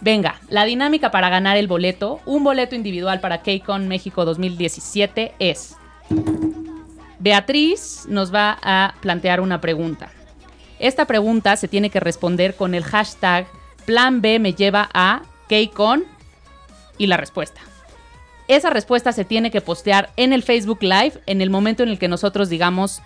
[0.00, 5.76] Venga, la dinámica para ganar el boleto, un boleto individual para K-Con México 2017 es...
[7.18, 10.10] Beatriz nos va a plantear una pregunta.
[10.78, 13.46] Esta pregunta se tiene que responder con el hashtag
[13.84, 16.04] Plan B me lleva a KCON
[16.98, 17.60] y la respuesta.
[18.48, 21.98] Esa respuesta se tiene que postear en el Facebook Live en el momento en el
[21.98, 23.00] que nosotros digamos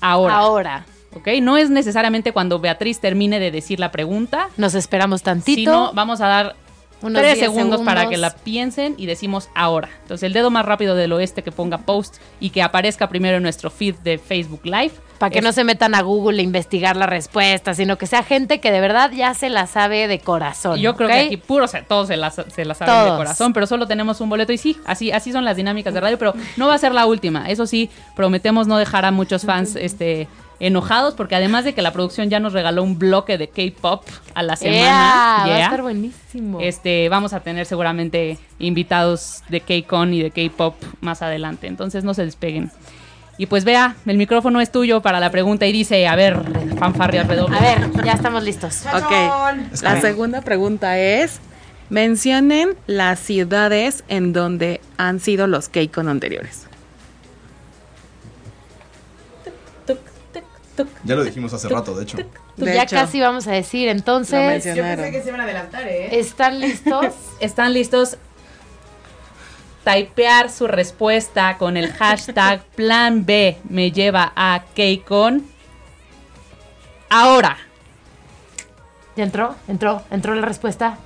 [0.00, 0.36] ahora.
[0.36, 0.86] Ahora.
[1.14, 1.28] ¿Ok?
[1.42, 5.58] No es necesariamente cuando Beatriz termine de decir la pregunta, Nos esperamos tantito.
[5.60, 6.56] sino vamos a dar
[7.02, 9.88] Unos tres 10 segundos, para que la piensen y decimos ahora.
[10.02, 13.42] Entonces el dedo más rápido del oeste que ponga post y que aparezca primero en
[13.42, 14.92] nuestro feed de Facebook Live.
[15.18, 18.22] Para que es- no se metan a Google a investigar la respuesta, sino que sea
[18.24, 20.80] gente que de verdad ya se la sabe de corazón.
[20.80, 23.52] Yo creo que aquí puro, o sea, todos se la, se la saben de corazón,
[23.52, 26.34] pero solo tenemos un boleto y sí, así, así son las dinámicas de radio, pero
[26.56, 27.48] no va a ser la última.
[27.48, 30.26] Eso sí, prometemos no dejar a muchos fans este,
[30.62, 34.44] enojados, porque además de que la producción ya nos regaló un bloque de K-pop a
[34.44, 35.44] la semana.
[35.44, 36.60] Va a estar buenísimo.
[36.60, 42.14] este, vamos a tener seguramente invitados de K-Con y de K-Pop más adelante, entonces no
[42.14, 42.70] se despeguen.
[43.38, 46.40] Y pues vea, el micrófono es tuyo para la pregunta y dice, a ver,
[46.78, 47.60] fanfarrias redobles.
[47.60, 48.84] A ver, ya estamos listos.
[48.86, 49.82] ok.
[49.82, 51.40] La segunda pregunta es,
[51.90, 56.68] mencionen las ciudades en donde han sido los K-Con anteriores.
[61.04, 62.18] Ya lo dijimos hace rato, de hecho.
[62.56, 64.64] De ya hecho, casi vamos a decir, lo entonces.
[64.64, 66.18] Yo pensé que se iban a adelantar, ¿eh?
[66.18, 67.06] ¿están listos?
[67.40, 68.16] ¿Están listos?
[69.84, 75.44] Typear su respuesta con el hashtag Plan B me lleva a KCON.
[77.10, 77.58] Ahora.
[79.16, 79.56] ¿Ya entró?
[79.68, 80.02] ¿Entró?
[80.10, 80.98] ¿Entró la respuesta?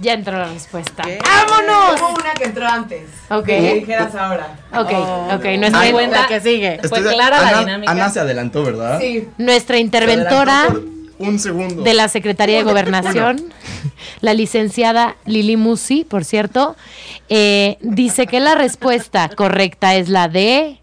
[0.00, 1.02] Ya entró la respuesta.
[1.02, 1.18] ¿Qué?
[1.22, 2.00] ¡Vámonos!
[2.00, 3.02] Hubo una que entró antes.
[3.30, 3.46] Ok.
[3.46, 4.56] Que dijeras ahora.
[4.72, 5.34] Ok, Oh.
[5.34, 5.44] ok.
[5.58, 6.20] Nuestra, Ay, cuenta.
[6.22, 6.80] La que sigue.
[6.88, 7.90] Fue de- clara la dinámica.
[7.92, 9.00] Ana se adelantó, ¿verdad?
[9.00, 9.28] Sí.
[9.38, 10.68] nuestra interventora
[11.18, 11.82] un segundo.
[11.82, 13.42] de la Secretaría de Gobernación,
[14.20, 16.76] la licenciada Lili Musi, por cierto,
[17.28, 20.80] eh, dice que la respuesta correcta es la de...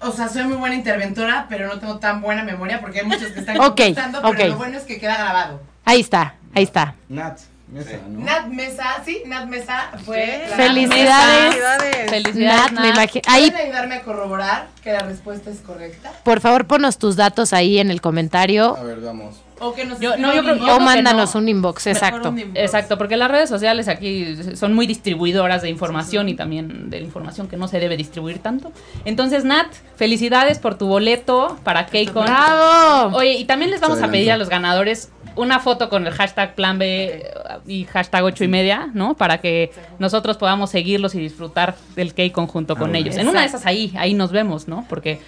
[0.00, 3.28] O sea, soy muy buena interventora, pero no tengo tan buena memoria porque hay muchos
[3.30, 5.62] que están Ok, contestando, pero lo bueno es que queda grabado.
[5.86, 6.94] Ahí está, ahí está.
[7.08, 7.38] Nat,
[7.74, 8.24] mesa, ¿no?
[8.24, 10.46] Nat Mesa, sí, Nat Mesa fue...
[10.48, 11.44] La- Felicidades.
[11.54, 12.10] Felicidades.
[12.10, 12.72] Felicidades.
[12.72, 12.94] Nat, me Nat.
[12.96, 13.22] imagino...
[13.28, 16.12] Ahí, ¿Pueden ayudarme a corroborar que la respuesta es correcta.
[16.22, 19.36] Por favor, ponos tus datos ahí en el comentario A ver, vamos.
[19.60, 21.40] O que nos Yo- no, escriban yo creo- un yo o mándanos no.
[21.40, 22.30] un inbox, exacto.
[22.30, 22.58] un inbox.
[22.60, 27.46] Exacto, porque las redes sociales aquí son muy distribuidoras de información y también de información
[27.46, 28.72] que no se debe distribuir tanto.
[29.04, 32.24] Entonces, Nat, felicidades por tu boleto para KCON.
[32.26, 33.16] ¡Bravo!
[33.16, 36.54] Oye, y también les vamos a pedir a los ganadores una foto con el hashtag
[36.54, 37.24] plan B
[37.66, 39.14] y hashtag ocho y media, ¿no?
[39.16, 43.16] Para que nosotros podamos seguirlos y disfrutar del KCON junto con Ah, ellos.
[43.16, 44.84] En una de esas ahí, ahí nos vemos, ¿no?
[44.88, 45.20] Porque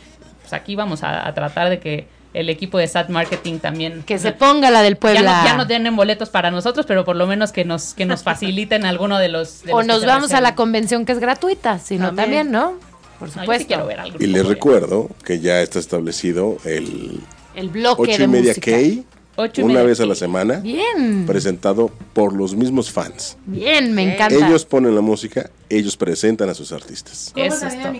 [0.43, 2.07] pues aquí vamos a, a tratar de que
[2.39, 4.03] el equipo de SAT Marketing también...
[4.05, 5.39] Que se ponga la del Ya Puebla.
[5.43, 8.23] no, ya no tienen boletos para nosotros, pero por lo menos que nos, que nos
[8.23, 9.63] faciliten alguno de los.
[9.63, 12.53] de o los que nos vamos a la convención que es gratuita, sino también, También.
[12.53, 12.75] ¿no?
[13.19, 13.67] Por No, supuesto.
[13.67, 14.19] quiero ver algo.
[14.21, 17.21] Y les recuerdo que ya está establecido el
[17.55, 18.71] el bloque 8 de y media música.
[18.73, 19.03] K,
[19.39, 23.37] Ocho y una vez a la semana, Bien, presentado por los mismos fans.
[23.47, 24.35] bien, me encanta.
[24.35, 27.31] Ellos ponen la música, ellos presentan a sus artistas.
[27.35, 27.93] ¿Cómo es Eso la es todo.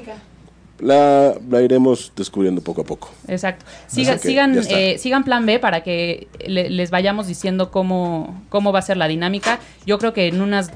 [0.79, 3.11] La, la iremos descubriendo poco a poco.
[3.29, 3.65] Exacto.
[3.87, 8.81] Siga- sigan, eh, sigan plan B para que le- les vayamos diciendo cómo, cómo va
[8.81, 9.59] a ser la dinámica.
[9.87, 10.71] Yo creo que en unas.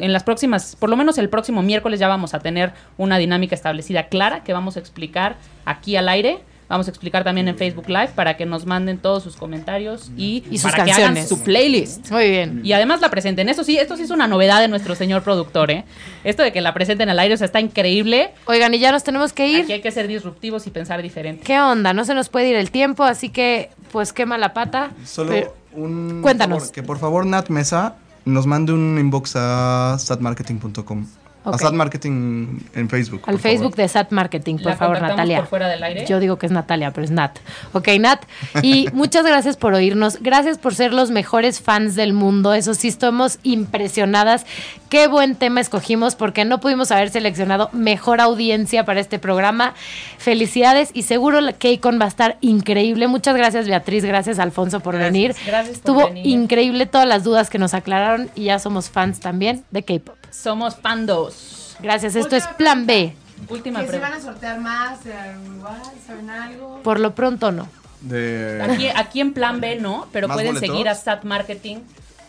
[0.00, 3.54] En las próximas, por lo menos el próximo miércoles ya vamos a tener una dinámica
[3.54, 6.38] establecida clara que vamos a explicar aquí al aire.
[6.72, 10.42] Vamos a explicar también en Facebook Live para que nos manden todos sus comentarios y,
[10.50, 11.26] Y sus para que canciones.
[11.26, 12.10] hagan su playlist.
[12.10, 12.60] Muy bien.
[12.64, 13.50] Y además la presenten.
[13.50, 15.84] Eso sí, esto sí es una novedad de nuestro señor productor, ¿eh?
[16.24, 18.32] Esto de que la presenten al aire, o sea, está increíble.
[18.46, 19.64] Oigan, y ya nos tenemos que ir.
[19.64, 21.44] Aquí hay que ser disruptivos y pensar diferente.
[21.44, 21.92] ¿Qué onda?
[21.92, 24.92] No se nos puede ir el tiempo, así que pues quema la pata.
[25.04, 26.58] Solo Pero- un Cuéntanos.
[26.60, 31.06] favor, que por favor Nat Mesa nos mande un inbox a statmarketing.com.
[31.44, 31.54] Ok.
[31.54, 33.22] A Sat Marketing en Facebook.
[33.26, 33.76] Al Facebook favor.
[33.76, 35.38] de SAT Marketing, por ¿La favor, Natalia.
[35.38, 36.06] por fuera del aire?
[36.06, 37.38] Yo digo que es Natalia, pero es Nat.
[37.72, 38.22] Ok, Nat.
[38.62, 40.18] Y muchas gracias por oírnos.
[40.20, 42.54] Gracias por ser los mejores fans del mundo.
[42.54, 44.46] Eso sí, estamos impresionadas.
[44.92, 49.72] Qué buen tema escogimos porque no pudimos haber seleccionado mejor audiencia para este programa.
[50.18, 53.08] Felicidades y seguro la KCON va a estar increíble.
[53.08, 54.04] Muchas gracias, Beatriz.
[54.04, 55.10] Gracias, Alfonso, por Gracias.
[55.14, 55.34] venir.
[55.46, 56.26] Gracias por Estuvo venir.
[56.26, 60.14] increíble todas las dudas que nos aclararon y ya somos fans también de K-pop.
[60.30, 61.74] Somos pandos.
[61.80, 62.14] Gracias.
[62.14, 63.14] Esto es Plan B.
[63.48, 64.28] Última ¿Que se van pregunta.
[64.28, 64.98] a sortear más?
[66.06, 66.82] ¿Saben algo?
[66.82, 67.66] Por lo pronto no.
[68.02, 68.60] De...
[68.62, 70.68] Aquí, aquí en plan B no, pero ¿Más pueden boletos?
[70.68, 71.78] seguir a SAT Marketing.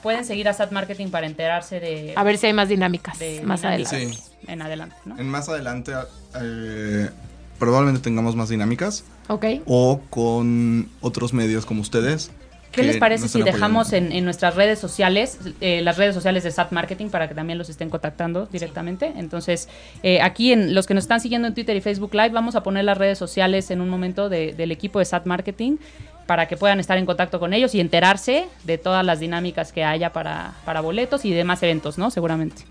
[0.04, 3.41] Pueden seguir a SAT Marketing para enterarse de, A ver si hay más dinámicas de
[3.43, 4.18] más dinámicas adelante.
[4.18, 4.32] Sí.
[4.47, 5.18] en adelante, ¿no?
[5.18, 5.93] En más adelante
[6.39, 7.10] eh,
[7.58, 9.45] probablemente tengamos más dinámicas Ok.
[9.66, 12.30] o con otros medios como ustedes.
[12.74, 16.51] ¿Qué les parece si dejamos en, en nuestras redes sociales, eh, las redes sociales de
[16.51, 19.13] SAT Marketing, para que también los estén contactando directamente?
[19.15, 19.69] Entonces,
[20.01, 22.63] eh, aquí en los que nos están siguiendo en Twitter y Facebook Live, vamos a
[22.63, 25.78] poner las redes sociales en un momento de- del equipo de SAT Marketing
[26.26, 29.84] para que puedan estar en contacto con ellos y enterarse de todas las dinámicas que
[29.84, 32.09] haya para, para boletos y demás eventos, ¿no?
[32.11, 32.63] Seguramente.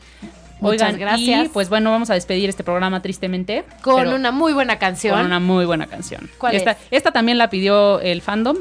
[0.60, 1.46] Muchas gracias.
[1.46, 3.64] Y pues bueno, vamos a despedir este programa tristemente.
[3.82, 5.16] Con una muy buena canción.
[5.16, 6.30] con una muy buena canción.
[6.38, 6.78] ¿Cuál esta, es?
[6.92, 8.56] esta también la pidió el fandom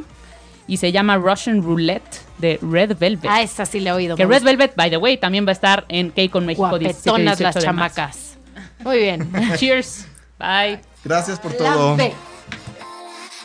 [0.72, 3.30] y se llama Russian Roulette de Red Velvet.
[3.30, 4.16] Ah, esta sí le he oído.
[4.16, 7.12] que Red Velvet, by the way, también va a estar en K-Con México 17 y
[7.12, 7.96] Guapetonas 18 las de marzo.
[7.98, 8.38] chamacas.
[8.80, 9.30] Muy bien.
[9.58, 10.08] Cheers.
[10.40, 10.80] Bye.
[11.04, 11.98] Gracias por todo.